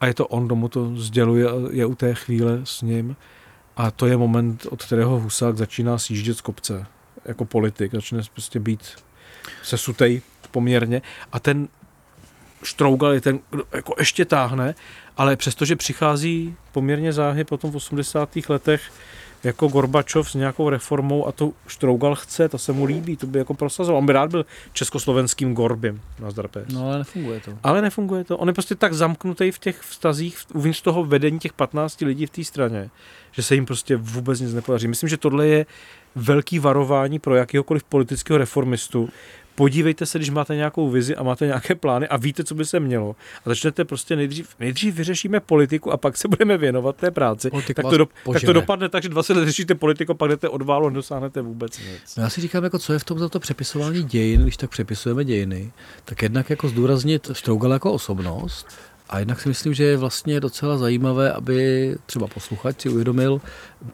A 0.00 0.06
je 0.06 0.14
to 0.14 0.26
on, 0.26 0.46
kdo 0.46 0.54
mu 0.54 0.68
to 0.68 0.96
sděluje, 0.96 1.46
je 1.70 1.86
u 1.86 1.94
té 1.94 2.14
chvíle 2.14 2.60
s 2.64 2.82
ním. 2.82 3.16
A 3.76 3.90
to 3.90 4.06
je 4.06 4.16
moment, 4.16 4.66
od 4.70 4.84
kterého 4.84 5.20
Husák 5.20 5.56
začíná 5.56 5.98
sjíždět 5.98 6.38
z 6.38 6.40
kopce 6.40 6.86
jako 7.24 7.44
politik, 7.44 7.92
začne 7.92 8.20
prostě 8.32 8.60
být 8.60 8.96
sesutej 9.62 10.22
poměrně 10.50 11.02
a 11.32 11.40
ten 11.40 11.68
Štrougal 12.64 13.12
je 13.12 13.20
ten, 13.20 13.38
kdo 13.50 13.64
jako 13.72 13.94
ještě 13.98 14.24
táhne, 14.24 14.74
ale 15.16 15.36
přestože 15.36 15.76
přichází 15.76 16.56
poměrně 16.72 17.12
záhy 17.12 17.44
potom 17.44 17.70
v 17.70 17.76
80. 17.76 18.30
letech 18.48 18.82
jako 19.44 19.68
Gorbačov 19.68 20.30
s 20.30 20.34
nějakou 20.34 20.68
reformou 20.68 21.26
a 21.26 21.32
to 21.32 21.52
Štrougal 21.66 22.14
chce, 22.14 22.48
to 22.48 22.58
se 22.58 22.72
mu 22.72 22.84
líbí, 22.84 23.16
to 23.16 23.26
by 23.26 23.38
jako 23.38 23.54
prosazoval. 23.54 23.98
On 23.98 24.06
by 24.06 24.12
rád 24.12 24.30
byl 24.30 24.46
československým 24.72 25.54
Gorbim 25.54 26.00
na 26.18 26.30
PS. 26.30 26.72
No 26.72 26.86
ale 26.86 26.98
nefunguje 26.98 27.40
to. 27.40 27.58
Ale 27.62 27.82
nefunguje 27.82 28.24
to. 28.24 28.38
On 28.38 28.48
je 28.48 28.54
prostě 28.54 28.74
tak 28.74 28.94
zamknutý 28.94 29.50
v 29.50 29.58
těch 29.58 29.80
vztazích, 29.80 30.38
uvnitř 30.54 30.82
toho 30.82 31.04
vedení 31.04 31.38
těch 31.38 31.52
15 31.52 32.00
lidí 32.00 32.26
v 32.26 32.30
té 32.30 32.44
straně, 32.44 32.90
že 33.32 33.42
se 33.42 33.54
jim 33.54 33.66
prostě 33.66 33.96
vůbec 33.96 34.40
nic 34.40 34.54
nepodaří. 34.54 34.88
Myslím, 34.88 35.08
že 35.08 35.16
tohle 35.16 35.46
je 35.46 35.66
velký 36.14 36.58
varování 36.58 37.18
pro 37.18 37.36
jakýhokoliv 37.36 37.84
politického 37.84 38.38
reformistu. 38.38 39.08
Podívejte 39.54 40.06
se, 40.06 40.18
když 40.18 40.30
máte 40.30 40.56
nějakou 40.56 40.90
vizi 40.90 41.16
a 41.16 41.22
máte 41.22 41.46
nějaké 41.46 41.74
plány 41.74 42.08
a 42.08 42.16
víte, 42.16 42.44
co 42.44 42.54
by 42.54 42.64
se 42.64 42.80
mělo. 42.80 43.16
A 43.44 43.48
začnete 43.48 43.84
prostě 43.84 44.16
nejdřív, 44.16 44.48
nejdřív 44.60 44.94
vyřešíme 44.94 45.40
politiku 45.40 45.92
a 45.92 45.96
pak 45.96 46.16
se 46.16 46.28
budeme 46.28 46.58
věnovat 46.58 46.96
té 46.96 47.10
práci. 47.10 47.50
tak 47.74 47.86
to, 47.90 47.98
do, 47.98 48.08
tak 48.32 48.42
to 48.42 48.52
dopadne 48.52 48.88
tak, 48.88 49.02
že 49.02 49.08
20 49.08 49.36
let 49.36 49.44
řešíte 49.44 49.74
politiku, 49.74 50.14
pak 50.14 50.30
jdete 50.30 50.48
odválu 50.48 50.86
a 50.86 50.90
nedosáhnete 50.90 51.42
vůbec 51.42 51.78
nic. 51.78 52.16
No 52.16 52.22
já 52.22 52.30
si 52.30 52.40
říkám, 52.40 52.64
jako 52.64 52.78
co 52.78 52.92
je 52.92 52.98
v 52.98 53.04
tom 53.04 53.18
za 53.18 53.28
to 53.28 53.40
přepisování 53.40 54.02
dějin, 54.02 54.42
když 54.42 54.56
tak 54.56 54.70
přepisujeme 54.70 55.24
dějiny, 55.24 55.72
tak 56.04 56.22
jednak 56.22 56.50
jako 56.50 56.68
zdůraznit 56.68 57.30
Štrougal 57.32 57.72
jako 57.72 57.92
osobnost 57.92 58.66
A 59.08 59.18
jednak 59.18 59.40
si 59.40 59.48
myslím, 59.48 59.74
že 59.74 59.84
je 59.84 59.96
vlastně 59.96 60.40
docela 60.40 60.78
zajímavé, 60.78 61.32
aby 61.32 61.96
třeba 62.06 62.26
posluchač 62.26 62.80
si 62.82 62.88
uvědomil, 62.88 63.40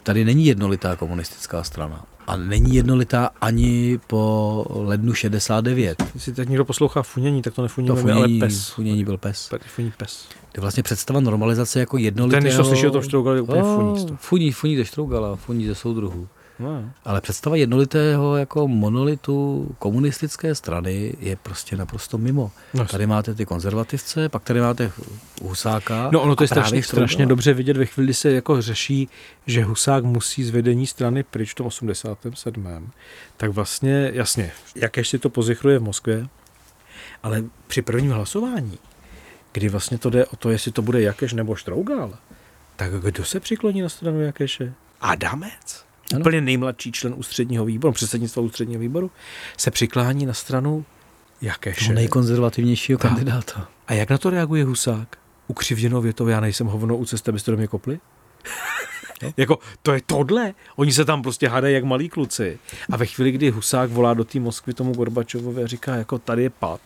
tady 0.02 0.24
není 0.24 0.46
jednolitá 0.46 0.96
komunistická 0.96 1.64
strana. 1.64 2.04
A 2.26 2.36
není 2.36 2.74
jednolitá 2.74 3.30
ani 3.40 4.00
po 4.06 4.64
lednu 4.70 5.14
69. 5.14 6.02
Jestli 6.14 6.32
teď 6.32 6.48
někdo 6.48 6.64
poslouchá 6.64 7.02
funění, 7.02 7.42
tak 7.42 7.54
to 7.54 7.62
nefunění, 7.62 7.88
to 7.88 7.96
funění, 7.96 8.18
ale 8.40 8.48
pes. 8.48 8.68
Funění 8.68 9.04
byl 9.04 9.16
pes. 9.18 9.50
Funí 9.66 9.92
pes. 9.96 10.26
To 10.52 10.58
je 10.58 10.60
vlastně 10.60 10.82
představa 10.82 11.20
normalizace 11.20 11.80
jako 11.80 11.98
jednolitého... 11.98 12.40
Ten, 12.40 12.44
když 12.44 12.56
to 12.56 12.64
slyší 12.64 12.86
o 12.86 12.90
tom 12.90 13.02
Štrougali, 13.02 13.38
je 13.38 13.42
úplně 13.42 13.62
funí. 13.62 14.02
Oh, 14.10 14.16
funí, 14.16 14.52
funí 14.52 14.76
ze 14.76 14.84
Štrougala, 14.84 15.36
funí 15.36 15.66
ze 15.66 15.74
soudruhů. 15.74 16.28
No. 16.60 16.92
Ale 17.04 17.20
představa 17.20 17.56
jednolitého 17.56 18.36
jako 18.36 18.68
monolitu 18.68 19.68
komunistické 19.78 20.54
strany 20.54 21.14
je 21.20 21.36
prostě 21.36 21.76
naprosto 21.76 22.18
mimo. 22.18 22.50
No. 22.74 22.86
Tady 22.86 23.06
máte 23.06 23.34
ty 23.34 23.46
konzervativce, 23.46 24.28
pak 24.28 24.42
tady 24.42 24.60
máte 24.60 24.92
Husáka. 25.42 26.08
No 26.12 26.22
ono 26.22 26.36
to 26.36 26.44
je 26.44 26.48
strašně, 26.48 26.82
strašně 26.82 27.26
dobře 27.26 27.54
vidět 27.54 27.76
ve 27.76 27.86
chvíli, 27.86 28.14
se 28.14 28.32
jako 28.32 28.62
řeší, 28.62 29.08
že 29.46 29.64
Husák 29.64 30.04
musí 30.04 30.44
z 30.44 30.50
vedení 30.50 30.86
strany 30.86 31.22
pryč 31.22 31.52
v 31.52 31.54
tom 31.54 31.66
87. 31.66 32.90
Tak 33.36 33.50
vlastně, 33.50 34.10
jasně, 34.14 34.52
jaké 34.74 35.04
si 35.04 35.18
to 35.18 35.30
pozichruje 35.30 35.78
v 35.78 35.82
Moskvě, 35.82 36.28
ale 37.22 37.44
při 37.66 37.82
prvním 37.82 38.12
hlasování, 38.12 38.78
kdy 39.52 39.68
vlastně 39.68 39.98
to 39.98 40.10
jde 40.10 40.26
o 40.26 40.36
to, 40.36 40.50
jestli 40.50 40.72
to 40.72 40.82
bude 40.82 41.00
Jakeš 41.00 41.32
nebo 41.32 41.54
Štrougal, 41.54 42.14
tak 42.76 42.92
kdo 42.92 43.24
se 43.24 43.40
přikloní 43.40 43.82
na 43.82 43.88
stranu 43.88 44.20
Jakeše? 44.20 44.72
Adamec 45.00 45.89
ano. 46.14 46.20
úplně 46.20 46.40
nejmladší 46.40 46.92
člen 46.92 47.14
ústředního 47.16 47.64
výboru, 47.64 47.92
předsednictva 47.92 48.42
ústředního 48.42 48.80
výboru, 48.80 49.10
se 49.56 49.70
přiklání 49.70 50.26
na 50.26 50.32
stranu. 50.32 50.84
Toho 51.78 51.94
nejkonzervativnějšího 51.94 52.98
tak. 52.98 53.10
kandidáta. 53.10 53.68
A 53.86 53.92
jak 53.92 54.10
na 54.10 54.18
to 54.18 54.30
reaguje 54.30 54.64
Husák? 54.64 55.18
Ukřivděno 55.48 56.00
větově, 56.00 56.32
já 56.32 56.40
nejsem 56.40 56.66
hovno 56.66 56.96
u 56.96 57.04
cesty, 57.04 57.30
abyste 57.30 57.50
do 57.50 57.56
mě 57.56 57.66
kopli? 57.66 58.00
No. 59.22 59.32
jako, 59.36 59.58
to 59.82 59.92
je 59.92 60.00
tohle. 60.06 60.54
Oni 60.76 60.92
se 60.92 61.04
tam 61.04 61.22
prostě 61.22 61.48
hádají 61.48 61.74
jak 61.74 61.84
malí 61.84 62.08
kluci. 62.08 62.58
A 62.92 62.96
ve 62.96 63.06
chvíli, 63.06 63.32
kdy 63.32 63.50
Husák 63.50 63.90
volá 63.90 64.14
do 64.14 64.24
té 64.24 64.40
Moskvy 64.40 64.74
tomu 64.74 64.94
Gorbačovovi 64.94 65.64
a 65.64 65.66
říká, 65.66 65.94
jako 65.94 66.18
tady 66.18 66.42
je 66.42 66.50
pad, 66.50 66.80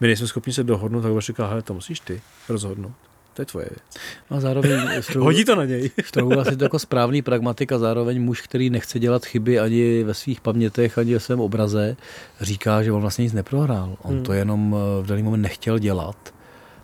my 0.00 0.06
nejsme 0.06 0.26
schopni 0.26 0.52
se 0.52 0.64
dohodnout, 0.64 1.02
tak 1.02 1.12
Gorbačov 1.12 1.26
říká, 1.26 1.46
hele, 1.46 1.62
to 1.62 1.74
musíš 1.74 2.00
ty 2.00 2.22
rozhodnout. 2.48 3.11
To 3.34 3.42
je 3.42 3.46
tvoje 3.46 3.66
věc. 3.70 4.04
A 4.30 4.40
zároveň 4.40 4.80
Štrougl, 5.00 5.24
Hodí 5.24 5.44
to 5.44 5.56
na 5.56 5.64
něj. 5.64 5.90
Štrougl 6.02 6.40
asi 6.40 6.56
to 6.56 6.64
jako 6.64 6.78
správný 6.78 7.22
pragmatik 7.22 7.72
a 7.72 7.78
zároveň 7.78 8.22
muž, 8.22 8.40
který 8.40 8.70
nechce 8.70 8.98
dělat 8.98 9.26
chyby 9.26 9.60
ani 9.60 10.02
ve 10.02 10.14
svých 10.14 10.40
pamětech, 10.40 10.98
ani 10.98 11.14
ve 11.14 11.20
svém 11.20 11.40
obraze, 11.40 11.96
říká, 12.40 12.82
že 12.82 12.92
on 12.92 13.00
vlastně 13.00 13.22
nic 13.22 13.32
neprohrál. 13.32 13.96
On 14.02 14.14
hmm. 14.14 14.22
to 14.22 14.32
jenom 14.32 14.76
eh, 14.76 15.02
v 15.02 15.06
daný 15.06 15.22
moment 15.22 15.42
nechtěl 15.42 15.78
dělat. 15.78 16.16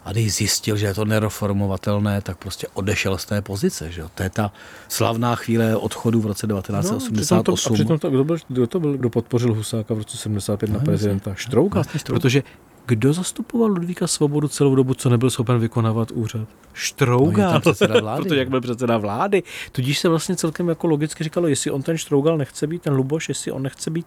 A 0.05 0.13
když 0.13 0.35
zjistil, 0.35 0.77
že 0.77 0.87
je 0.87 0.95
to 0.95 1.05
nereformovatelné, 1.05 2.21
tak 2.21 2.39
prostě 2.39 2.67
odešel 2.75 3.19
z 3.19 3.25
té 3.25 3.43
pozice. 3.43 3.93
Že? 3.93 4.03
To 4.15 4.23
je 4.23 4.31
ta 4.31 4.53
slavná 4.89 5.35
chvíle 5.35 5.77
odchodu 5.77 6.21
v 6.21 6.27
roce 6.27 6.47
1988. 6.47 7.15
No, 7.15 7.23
přitom 7.23 7.43
to, 7.43 7.53
a 7.53 7.75
přitom 7.75 7.99
to, 7.99 8.11
kdo, 8.11 8.25
byl, 8.25 8.37
kdo 8.49 8.67
to 8.67 8.81
byl, 8.81 8.97
kdo 8.97 9.11
podpořil 9.11 9.55
Husáka 9.55 9.95
v 9.95 9.99
roce 9.99 10.17
75 10.17 10.71
no, 10.71 10.79
na 10.79 10.85
prezidenta? 10.85 11.35
Štrouka. 11.35 11.75
Vlastně 11.75 12.01
Protože 12.07 12.43
kdo 12.89 13.13
zastupoval 13.13 13.71
Ludvíka 13.71 14.07
Svobodu 14.07 14.49
celou 14.49 14.75
dobu, 14.75 14.95
co 14.95 15.11
nebyl 15.11 15.31
schopen 15.31 15.59
vykonávat 15.59 16.11
úřad? 16.11 16.49
Štrougal, 16.73 17.53
no, 17.53 17.61
protože 18.21 18.37
jak 18.37 18.51
byl 18.51 18.61
předseda 18.61 18.99
vlády. 18.99 19.43
Tudíž 19.73 19.99
se 19.99 20.09
vlastně 20.09 20.37
celkem 20.37 20.69
jako 20.69 20.87
logicky 20.87 21.25
říkalo, 21.25 21.49
jestli 21.49 21.71
on 21.71 21.83
ten 21.83 21.99
Štrougal 21.99 22.39
nechce 22.39 22.67
být, 22.67 22.83
ten 22.83 22.95
Luboš, 22.95 23.29
jestli 23.29 23.53
on 23.53 23.63
nechce 23.63 23.91
být 23.91 24.07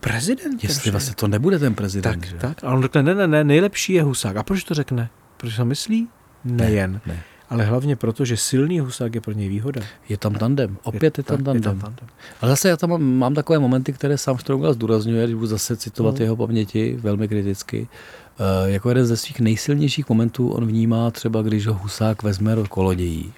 prezident. 0.00 0.64
Jestli 0.64 0.90
vlastně 0.90 1.14
to 1.14 1.28
nebude 1.28 1.58
ten 1.58 1.74
prezident. 1.74 2.20
Tak, 2.20 2.28
že? 2.28 2.36
tak. 2.36 2.64
A 2.64 2.72
on 2.72 2.82
řekne, 2.82 3.02
ne, 3.02 3.14
ne, 3.14 3.26
ne, 3.26 3.44
nejlepší 3.44 3.92
je 3.92 4.02
Husák. 4.02 4.36
A 4.36 4.42
proč 4.42 4.64
to 4.64 4.74
řekne? 4.74 5.10
Protože 5.36 5.56
to 5.56 5.64
myslí? 5.64 6.08
Nejen. 6.44 6.92
Ne, 6.92 7.14
ne. 7.14 7.22
Ale 7.50 7.64
hlavně 7.64 7.96
proto, 7.96 8.24
že 8.24 8.36
silný 8.36 8.80
husák 8.80 9.14
je 9.14 9.20
pro 9.20 9.32
něj 9.32 9.48
výhoda. 9.48 9.80
Je 10.08 10.16
tam 10.16 10.34
tandem, 10.34 10.76
opět 10.82 11.18
je, 11.18 11.20
je, 11.20 11.24
tam, 11.24 11.36
tandem. 11.36 11.56
je 11.56 11.60
tam 11.60 11.78
tandem. 11.78 12.08
Ale 12.40 12.50
zase 12.50 12.68
já 12.68 12.76
tam 12.76 12.90
mám, 12.90 13.02
mám 13.02 13.34
takové 13.34 13.58
momenty, 13.58 13.92
které 13.92 14.18
sám 14.18 14.38
Štrougal 14.38 14.72
zdůrazňuje, 14.72 15.24
když 15.24 15.34
budu 15.34 15.46
zase 15.46 15.76
citovat 15.76 16.14
mm. 16.14 16.22
jeho 16.22 16.36
paměti 16.36 16.96
velmi 17.00 17.28
kriticky. 17.28 17.88
E, 18.38 18.70
jako 18.70 18.88
jeden 18.88 19.06
ze 19.06 19.16
svých 19.16 19.40
nejsilnějších 19.40 20.08
momentů 20.08 20.48
on 20.48 20.66
vnímá 20.66 21.10
třeba, 21.10 21.42
když 21.42 21.66
ho 21.66 21.74
husák 21.74 22.22
vezme 22.22 22.54
do 22.54 22.66
kolodějí, 22.66 23.32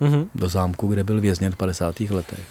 mm-hmm. 0.00 0.26
do 0.34 0.48
zámku, 0.48 0.86
kde 0.86 1.04
byl 1.04 1.20
vězněn 1.20 1.52
v 1.52 1.56
50. 1.56 2.00
letech. 2.00 2.44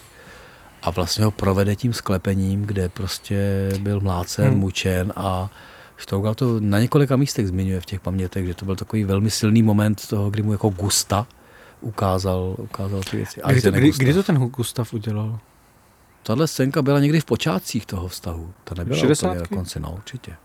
A 0.82 0.90
vlastně 0.90 1.26
ho 1.26 1.32
provede 1.32 1.76
tím 1.76 1.94
sklepením, 1.94 2.62
kde 2.62 2.90
prostě 2.90 3.70
byl 3.80 4.00
mlácen, 4.00 4.54
mm. 4.54 4.60
mučen 4.60 5.14
a 5.16 5.50
Štrougal 5.98 6.36
to 6.36 6.60
na 6.60 6.80
několika 6.80 7.16
místech 7.16 7.48
zmiňuje 7.48 7.82
v 7.82 7.86
těch 7.86 8.00
pamětech, 8.00 8.46
že 8.46 8.54
to 8.54 8.66
byl 8.66 8.76
takový 8.76 9.04
velmi 9.04 9.32
silný 9.32 9.64
moment 9.64 10.08
toho, 10.08 10.30
kdy 10.30 10.44
mu 10.44 10.52
jako 10.52 10.70
Gusta 10.70 11.28
ukázal, 11.82 12.56
ukázal 12.58 13.02
ty 13.04 13.18
věci. 13.18 13.42
A 13.42 13.52
kdy, 13.52 13.62
to, 13.62 13.72
kdy, 13.72 13.92
kdy 13.98 14.14
to 14.14 14.24
ten 14.24 14.38
Gustav 14.38 14.94
udělal? 14.94 15.40
Tahle 16.24 16.48
scénka 16.48 16.82
byla 16.82 17.00
někdy 17.00 17.20
v 17.20 17.26
počátcích 17.26 17.86
toho 17.86 18.08
vztahu. 18.08 18.54
Ta 18.64 18.76
nebyla 18.76 19.00
60. 19.00 19.28
úplně 19.28 19.42
na 19.42 19.48
konci, 19.48 19.80
no 19.80 19.94
určitě. 19.94 20.36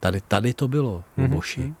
Tady, 0.00 0.20
tady 0.20 0.54
to 0.54 0.68
bylo 0.68 1.04
v 1.16 1.20
mm-hmm. 1.20 1.28
Boši. 1.28 1.74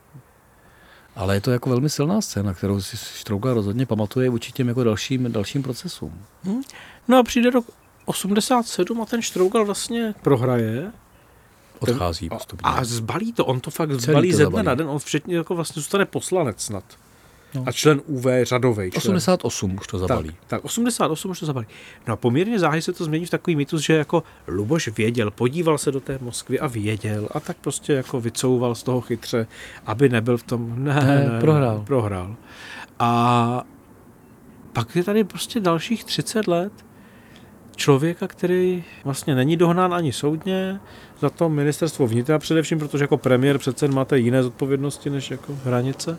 Ale 1.16 1.34
je 1.34 1.40
to 1.40 1.50
jako 1.50 1.70
velmi 1.70 1.90
silná 1.90 2.20
scéna, 2.20 2.54
kterou 2.54 2.80
si 2.80 2.96
Štrougal 2.96 3.54
rozhodně 3.54 3.86
pamatuje 3.86 4.30
vůči 4.30 4.52
těm 4.52 4.68
jako 4.68 4.84
dalším, 4.84 5.32
dalším 5.32 5.62
procesům. 5.62 6.22
Hmm. 6.44 6.62
No 7.08 7.18
a 7.18 7.22
přijde 7.22 7.50
rok 7.50 7.66
87 8.04 9.00
a 9.00 9.06
ten 9.06 9.22
Štrougal 9.22 9.64
vlastně 9.64 10.14
prohraje 10.22 10.92
Odchází 11.78 12.28
postupně. 12.28 12.70
A 12.70 12.84
zbalí 12.84 13.32
to, 13.32 13.46
on 13.46 13.60
to 13.60 13.70
fakt 13.70 13.88
Celý 13.88 14.00
zbalí 14.00 14.30
to 14.30 14.36
ze 14.36 14.46
dne 14.46 14.62
na 14.62 14.74
den, 14.74 14.88
on 14.88 14.98
včetně 14.98 15.36
jako 15.36 15.54
vlastně 15.54 15.80
zůstane 15.80 16.04
poslanec 16.04 16.62
snad. 16.62 16.84
No. 17.54 17.64
A 17.66 17.72
člen 17.72 18.00
UV 18.06 18.26
řadový. 18.42 18.92
88 18.92 19.74
už 19.74 19.86
to 19.86 19.98
zabalí. 19.98 20.28
Tak, 20.28 20.36
tak 20.46 20.64
88 20.64 21.30
už 21.30 21.40
to 21.40 21.46
zabalí. 21.46 21.66
No 22.06 22.12
a 22.12 22.16
poměrně 22.16 22.58
záhy 22.58 22.82
se 22.82 22.92
to 22.92 23.04
změní 23.04 23.26
v 23.26 23.30
takový 23.30 23.56
mýtus, 23.56 23.82
že 23.82 23.96
jako 23.96 24.22
Luboš 24.48 24.88
věděl, 24.88 25.30
podíval 25.30 25.78
se 25.78 25.92
do 25.92 26.00
té 26.00 26.18
Moskvy 26.22 26.60
a 26.60 26.66
věděl 26.66 27.28
a 27.30 27.40
tak 27.40 27.56
prostě 27.56 27.92
jako 27.92 28.20
vycouval 28.20 28.74
z 28.74 28.82
toho 28.82 29.00
chytře, 29.00 29.46
aby 29.86 30.08
nebyl 30.08 30.36
v 30.36 30.42
tom, 30.42 30.84
ne, 30.84 30.94
ne, 30.94 31.28
ne 31.32 31.40
prohrál. 31.40 31.82
prohrál. 31.86 32.36
A 32.98 33.64
pak 34.72 34.96
je 34.96 35.04
tady 35.04 35.24
prostě 35.24 35.60
dalších 35.60 36.04
30 36.04 36.48
let 36.48 36.72
člověka, 37.76 38.28
který 38.28 38.84
vlastně 39.04 39.34
není 39.34 39.56
dohnán 39.56 39.94
ani 39.94 40.12
soudně, 40.12 40.80
za 41.20 41.30
to 41.30 41.48
ministerstvo 41.48 42.06
vnitra 42.06 42.38
především, 42.38 42.78
protože 42.78 43.04
jako 43.04 43.16
premiér 43.16 43.58
přece 43.58 43.88
máte 43.88 44.18
jiné 44.18 44.42
zodpovědnosti 44.42 45.10
než 45.10 45.30
jako 45.30 45.58
hranice. 45.64 46.18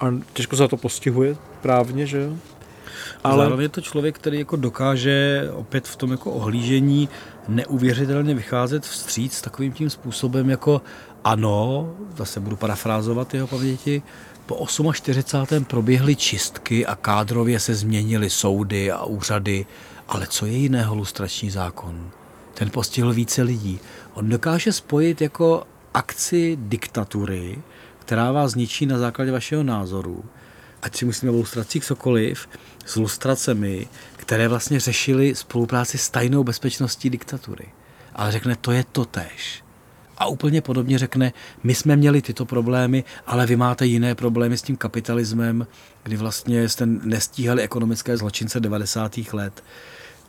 A 0.00 0.14
těžko 0.32 0.56
se 0.56 0.62
za 0.62 0.68
to 0.68 0.76
postihuje 0.76 1.36
právně, 1.62 2.06
že 2.06 2.18
jo? 2.18 2.36
Ale 3.24 3.44
zároveň 3.44 3.62
je 3.62 3.68
to 3.68 3.80
člověk, 3.80 4.14
který 4.14 4.38
jako 4.38 4.56
dokáže 4.56 5.48
opět 5.52 5.88
v 5.88 5.96
tom 5.96 6.10
jako 6.10 6.30
ohlížení 6.30 7.08
neuvěřitelně 7.48 8.34
vycházet 8.34 8.84
vstříc 8.84 9.40
takovým 9.40 9.72
tím 9.72 9.90
způsobem 9.90 10.50
jako 10.50 10.82
ano, 11.24 11.90
zase 12.16 12.40
budu 12.40 12.56
parafrázovat 12.56 13.34
jeho 13.34 13.46
paměti, 13.46 14.02
po 14.46 14.66
48. 14.92 15.64
proběhly 15.64 16.16
čistky 16.16 16.86
a 16.86 16.96
kádrově 16.96 17.60
se 17.60 17.74
změnily 17.74 18.30
soudy 18.30 18.92
a 18.92 19.04
úřady, 19.04 19.66
ale 20.12 20.26
co 20.26 20.46
je 20.46 20.52
jiného 20.52 20.94
lustrační 20.94 21.50
zákon? 21.50 22.10
ten 22.54 22.70
postihl 22.70 23.12
více 23.12 23.42
lidí. 23.42 23.80
On 24.14 24.28
dokáže 24.28 24.72
spojit 24.72 25.20
jako 25.20 25.66
akci 25.94 26.58
diktatury, 26.60 27.58
která 27.98 28.32
vás 28.32 28.52
zničí 28.52 28.86
na 28.86 28.98
základě 28.98 29.32
vašeho 29.32 29.62
názoru, 29.62 30.24
ať 30.82 30.96
si 30.96 31.04
myslíme 31.04 31.32
o 31.32 31.36
lustracích 31.36 31.84
cokoliv, 31.84 32.48
s 32.86 32.96
lustracemi, 32.96 33.88
které 34.16 34.48
vlastně 34.48 34.80
řešily 34.80 35.34
spolupráci 35.34 35.98
s 35.98 36.10
tajnou 36.10 36.44
bezpečností 36.44 37.10
diktatury. 37.10 37.66
Ale 38.14 38.32
řekne, 38.32 38.56
to 38.56 38.72
je 38.72 38.84
to 38.92 39.04
tež. 39.04 39.64
A 40.18 40.26
úplně 40.26 40.60
podobně 40.60 40.98
řekne, 40.98 41.32
my 41.62 41.74
jsme 41.74 41.96
měli 41.96 42.22
tyto 42.22 42.44
problémy, 42.44 43.04
ale 43.26 43.46
vy 43.46 43.56
máte 43.56 43.86
jiné 43.86 44.14
problémy 44.14 44.58
s 44.58 44.62
tím 44.62 44.76
kapitalismem, 44.76 45.66
kdy 46.02 46.16
vlastně 46.16 46.68
jste 46.68 46.86
nestíhali 46.86 47.62
ekonomické 47.62 48.16
zločince 48.16 48.60
90. 48.60 49.18
let 49.32 49.62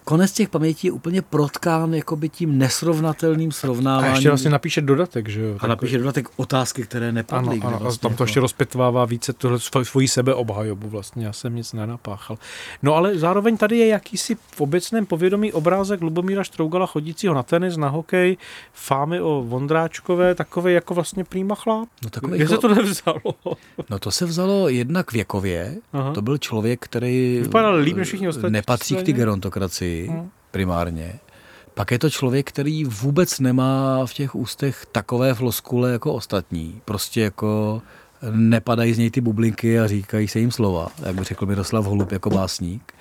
konec 0.03 0.31
těch 0.31 0.49
pamětí 0.49 0.87
je 0.87 0.91
úplně 0.91 1.21
protkán 1.21 1.93
jakoby 1.93 2.29
tím 2.29 2.57
nesrovnatelným 2.57 3.51
srovnáváním. 3.51 4.11
A 4.11 4.15
ještě 4.15 4.29
vlastně 4.29 4.51
napíše 4.51 4.81
dodatek, 4.81 5.29
že 5.29 5.41
jo? 5.41 5.57
A 5.59 5.67
napíše 5.67 5.97
dodatek 5.97 6.27
otázky, 6.35 6.83
které 6.83 7.11
nepadly. 7.11 7.59
Ano, 7.59 7.67
ano 7.67 7.79
vlastně 7.79 8.01
tam 8.01 8.11
to 8.11 8.13
jako... 8.13 8.23
ještě 8.23 8.39
rozpitvává 8.39 9.05
více 9.05 9.33
tuhle 9.33 9.59
svoji 9.83 10.07
sebeobhajobu 10.07 10.89
vlastně, 10.89 11.25
já 11.25 11.33
jsem 11.33 11.55
nic 11.55 11.73
nenapáchal. 11.73 12.37
No 12.83 12.95
ale 12.95 13.17
zároveň 13.17 13.57
tady 13.57 13.77
je 13.77 13.87
jakýsi 13.87 14.35
v 14.35 14.61
obecném 14.61 15.05
povědomí 15.05 15.53
obrázek 15.53 16.01
Lubomíra 16.01 16.43
Štrougala 16.43 16.85
chodícího 16.85 17.33
na 17.33 17.43
tenis, 17.43 17.77
na 17.77 17.89
hokej, 17.89 18.37
fámy 18.73 19.21
o 19.21 19.43
Vondráčkové, 19.47 20.35
takový 20.35 20.73
jako 20.73 20.93
vlastně 20.93 21.23
prýma 21.23 21.55
chlap. 21.55 21.89
No, 22.03 22.09
takový 22.09 22.39
Jak 22.39 22.49
jako... 22.51 22.61
se 22.61 22.67
to 22.67 22.75
nevzalo? 22.75 23.35
no 23.89 23.99
to 23.99 24.11
se 24.11 24.25
vzalo 24.25 24.69
jednak 24.69 25.11
věkově, 25.11 25.75
Aha. 25.93 26.13
to 26.13 26.21
byl 26.21 26.37
člověk, 26.37 26.79
který 26.85 27.39
Vypadal 27.41 27.75
líp 27.75 27.97
než 27.97 28.07
všichni 28.07 28.27
ostatní. 28.27 28.53
Nepatří 28.53 28.95
k 28.95 29.03
ty 29.03 29.13
gerontokracii 29.13 29.92
hmm. 30.01 30.29
primárně. 30.51 31.19
Pak 31.73 31.91
je 31.91 31.99
to 31.99 32.09
člověk, 32.09 32.49
který 32.49 32.85
vůbec 32.85 33.39
nemá 33.39 34.05
v 34.05 34.13
těch 34.13 34.35
ústech 34.35 34.85
takové 34.91 35.33
floskule 35.33 35.91
jako 35.91 36.13
ostatní. 36.13 36.81
Prostě 36.85 37.21
jako 37.21 37.81
nepadají 38.31 38.93
z 38.93 38.97
něj 38.97 39.11
ty 39.11 39.21
bublinky 39.21 39.79
a 39.79 39.87
říkají 39.87 40.27
se 40.27 40.39
jim 40.39 40.51
slova, 40.51 40.87
jak 41.05 41.15
by 41.15 41.23
řekl 41.23 41.45
Miroslav 41.45 41.85
Holub 41.85 42.11
jako 42.11 42.29
básník. 42.29 42.93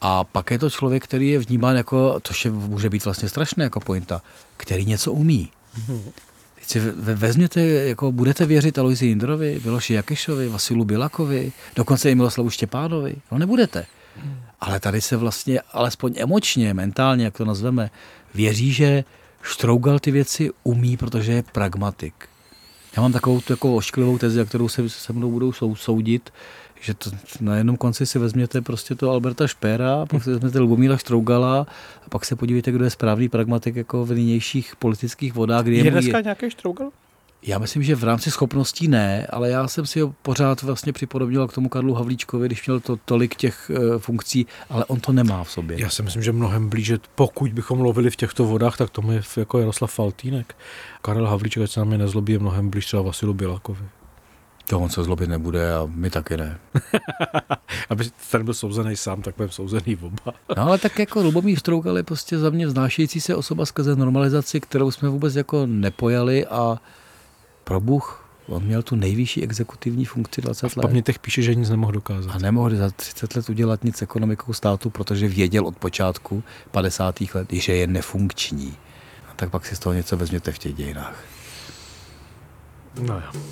A 0.00 0.24
pak 0.24 0.50
je 0.50 0.58
to 0.58 0.70
člověk, 0.70 1.04
který 1.04 1.28
je 1.28 1.38
vnímán 1.38 1.76
jako, 1.76 2.20
což 2.22 2.44
je, 2.44 2.50
může 2.50 2.90
být 2.90 3.04
vlastně 3.04 3.28
strašné 3.28 3.64
jako 3.64 3.80
pointa, 3.80 4.22
který 4.56 4.84
něco 4.84 5.12
umí. 5.12 5.50
Teď 6.54 6.64
si 6.66 6.80
vezměte, 6.96 7.60
jako 7.60 8.12
budete 8.12 8.46
věřit 8.46 8.78
Aloisi 8.78 9.06
Jindrovi, 9.06 9.60
Miloši 9.64 9.94
Jakešovi, 9.94 10.48
Vasilu 10.48 10.84
Bilakovi, 10.84 11.52
dokonce 11.76 12.10
i 12.10 12.14
Miloslavu 12.14 12.50
Štěpánovi. 12.50 13.14
No 13.32 13.38
nebudete. 13.38 13.86
Ale 14.60 14.80
tady 14.80 15.00
se 15.00 15.16
vlastně, 15.16 15.60
alespoň 15.72 16.14
emočně, 16.16 16.74
mentálně, 16.74 17.24
jak 17.24 17.36
to 17.36 17.44
nazveme, 17.44 17.90
věří, 18.34 18.72
že 18.72 19.04
Štrougal 19.42 19.98
ty 19.98 20.10
věci 20.10 20.50
umí, 20.62 20.96
protože 20.96 21.32
je 21.32 21.42
pragmatik. 21.42 22.14
Já 22.96 23.02
mám 23.02 23.12
takovou 23.12 23.40
tu 23.40 23.52
jako 23.52 23.76
ošklivou 23.76 24.18
tezi, 24.18 24.36
za 24.36 24.44
kterou 24.44 24.68
se 24.68 24.88
se 24.88 25.12
mnou 25.12 25.30
budou 25.30 25.52
soudit, 25.74 26.32
že 26.80 26.94
to, 26.94 27.10
na 27.40 27.56
jednom 27.56 27.76
konci 27.76 28.06
si 28.06 28.18
vezměte 28.18 28.60
prostě 28.60 28.94
to 28.94 29.10
Alberta 29.10 29.46
Špera, 29.46 30.06
pak 30.06 30.24
si 30.24 30.30
vezměte 30.30 30.58
Lubomíra 30.58 30.96
Štrougala 30.96 31.66
a 32.06 32.08
pak 32.08 32.24
se 32.24 32.36
podívejte, 32.36 32.72
kdo 32.72 32.84
je 32.84 32.90
správný 32.90 33.28
pragmatik 33.28 33.76
jako 33.76 34.04
v 34.04 34.12
nynějších 34.12 34.76
politických 34.76 35.34
vodách. 35.34 35.64
Kdy 35.64 35.76
je, 35.76 35.84
je 35.84 35.90
dneska 35.90 36.16
je... 36.16 36.22
nějaký 36.22 36.50
Štrougal? 36.50 36.90
Já 37.44 37.58
myslím, 37.58 37.82
že 37.82 37.96
v 37.96 38.04
rámci 38.04 38.30
schopností 38.30 38.88
ne, 38.88 39.26
ale 39.30 39.50
já 39.50 39.68
jsem 39.68 39.86
si 39.86 40.00
ho 40.00 40.14
pořád 40.22 40.62
vlastně 40.62 40.92
připodobnil 40.92 41.48
k 41.48 41.52
tomu 41.52 41.68
Karlu 41.68 41.94
Havlíčkovi, 41.94 42.46
když 42.46 42.66
měl 42.66 42.80
to 42.80 42.96
tolik 42.96 43.34
těch 43.34 43.70
uh, 43.70 43.98
funkcí, 43.98 44.46
ale 44.70 44.84
on 44.84 45.00
to 45.00 45.12
nemá 45.12 45.44
v 45.44 45.50
sobě. 45.50 45.80
Já 45.80 45.90
si 45.90 46.02
myslím, 46.02 46.22
že 46.22 46.32
mnohem 46.32 46.68
blíže, 46.68 46.98
pokud 47.14 47.52
bychom 47.52 47.80
lovili 47.80 48.10
v 48.10 48.16
těchto 48.16 48.44
vodách, 48.44 48.76
tak 48.76 48.90
tomu 48.90 49.12
je 49.12 49.22
jako 49.36 49.58
Jaroslav 49.58 49.92
Faltýnek. 49.92 50.56
Karel 51.02 51.26
Havlíček, 51.26 51.62
ať 51.62 51.70
se 51.70 51.80
na 51.80 51.84
mě 51.84 51.98
nezlobí, 51.98 52.32
je 52.32 52.38
mnohem 52.38 52.70
blíž 52.70 52.86
třeba 52.86 53.02
Vasilu 53.02 53.34
Bělakovi. 53.34 53.84
To 54.66 54.80
on 54.80 54.90
se 54.90 55.02
zlobit 55.02 55.28
nebude 55.28 55.74
a 55.74 55.88
my 55.94 56.10
taky 56.10 56.36
ne. 56.36 56.58
Aby 57.90 58.04
ten 58.30 58.44
byl 58.44 58.54
souzený 58.54 58.96
sám, 58.96 59.22
tak 59.22 59.36
budeme 59.36 59.52
souzený 59.52 59.96
oba. 59.96 60.32
no 60.56 60.62
ale 60.62 60.78
tak 60.78 60.98
jako 60.98 61.22
Lubomír 61.22 61.58
Stroukal 61.58 61.96
je 61.96 62.02
prostě 62.02 62.38
za 62.38 62.50
mě 62.50 62.66
vznášející 62.66 63.20
se 63.20 63.36
osoba 63.36 63.66
skrze 63.66 63.96
normalizaci, 63.96 64.60
kterou 64.60 64.90
jsme 64.90 65.08
vůbec 65.08 65.34
jako 65.36 65.66
nepojali 65.66 66.46
a 66.46 66.78
probuch, 67.64 68.28
on 68.46 68.62
měl 68.62 68.82
tu 68.82 68.96
nejvyšší 68.96 69.42
exekutivní 69.42 70.04
funkci 70.04 70.40
20 70.40 70.66
let. 70.66 70.72
A 70.76 70.80
v 70.80 70.82
pamětech 70.82 71.18
píše, 71.18 71.42
že 71.42 71.54
nic 71.54 71.70
nemohl 71.70 71.92
dokázat. 71.92 72.30
A 72.34 72.38
nemohl 72.38 72.76
za 72.76 72.90
30 72.90 73.36
let 73.36 73.48
udělat 73.48 73.84
nic 73.84 73.96
s 73.96 74.02
ekonomikou 74.02 74.52
státu, 74.52 74.90
protože 74.90 75.28
věděl 75.28 75.66
od 75.66 75.76
počátku 75.76 76.42
50. 76.70 77.20
let, 77.34 77.52
že 77.52 77.72
je 77.72 77.86
nefunkční. 77.86 78.76
A 79.30 79.34
tak 79.36 79.50
pak 79.50 79.66
si 79.66 79.76
z 79.76 79.78
toho 79.78 79.92
něco 79.92 80.16
vezměte 80.16 80.52
v 80.52 80.58
těch 80.58 80.74
dějinách. 80.74 81.24
No 83.00 83.14
jo. 83.14 83.42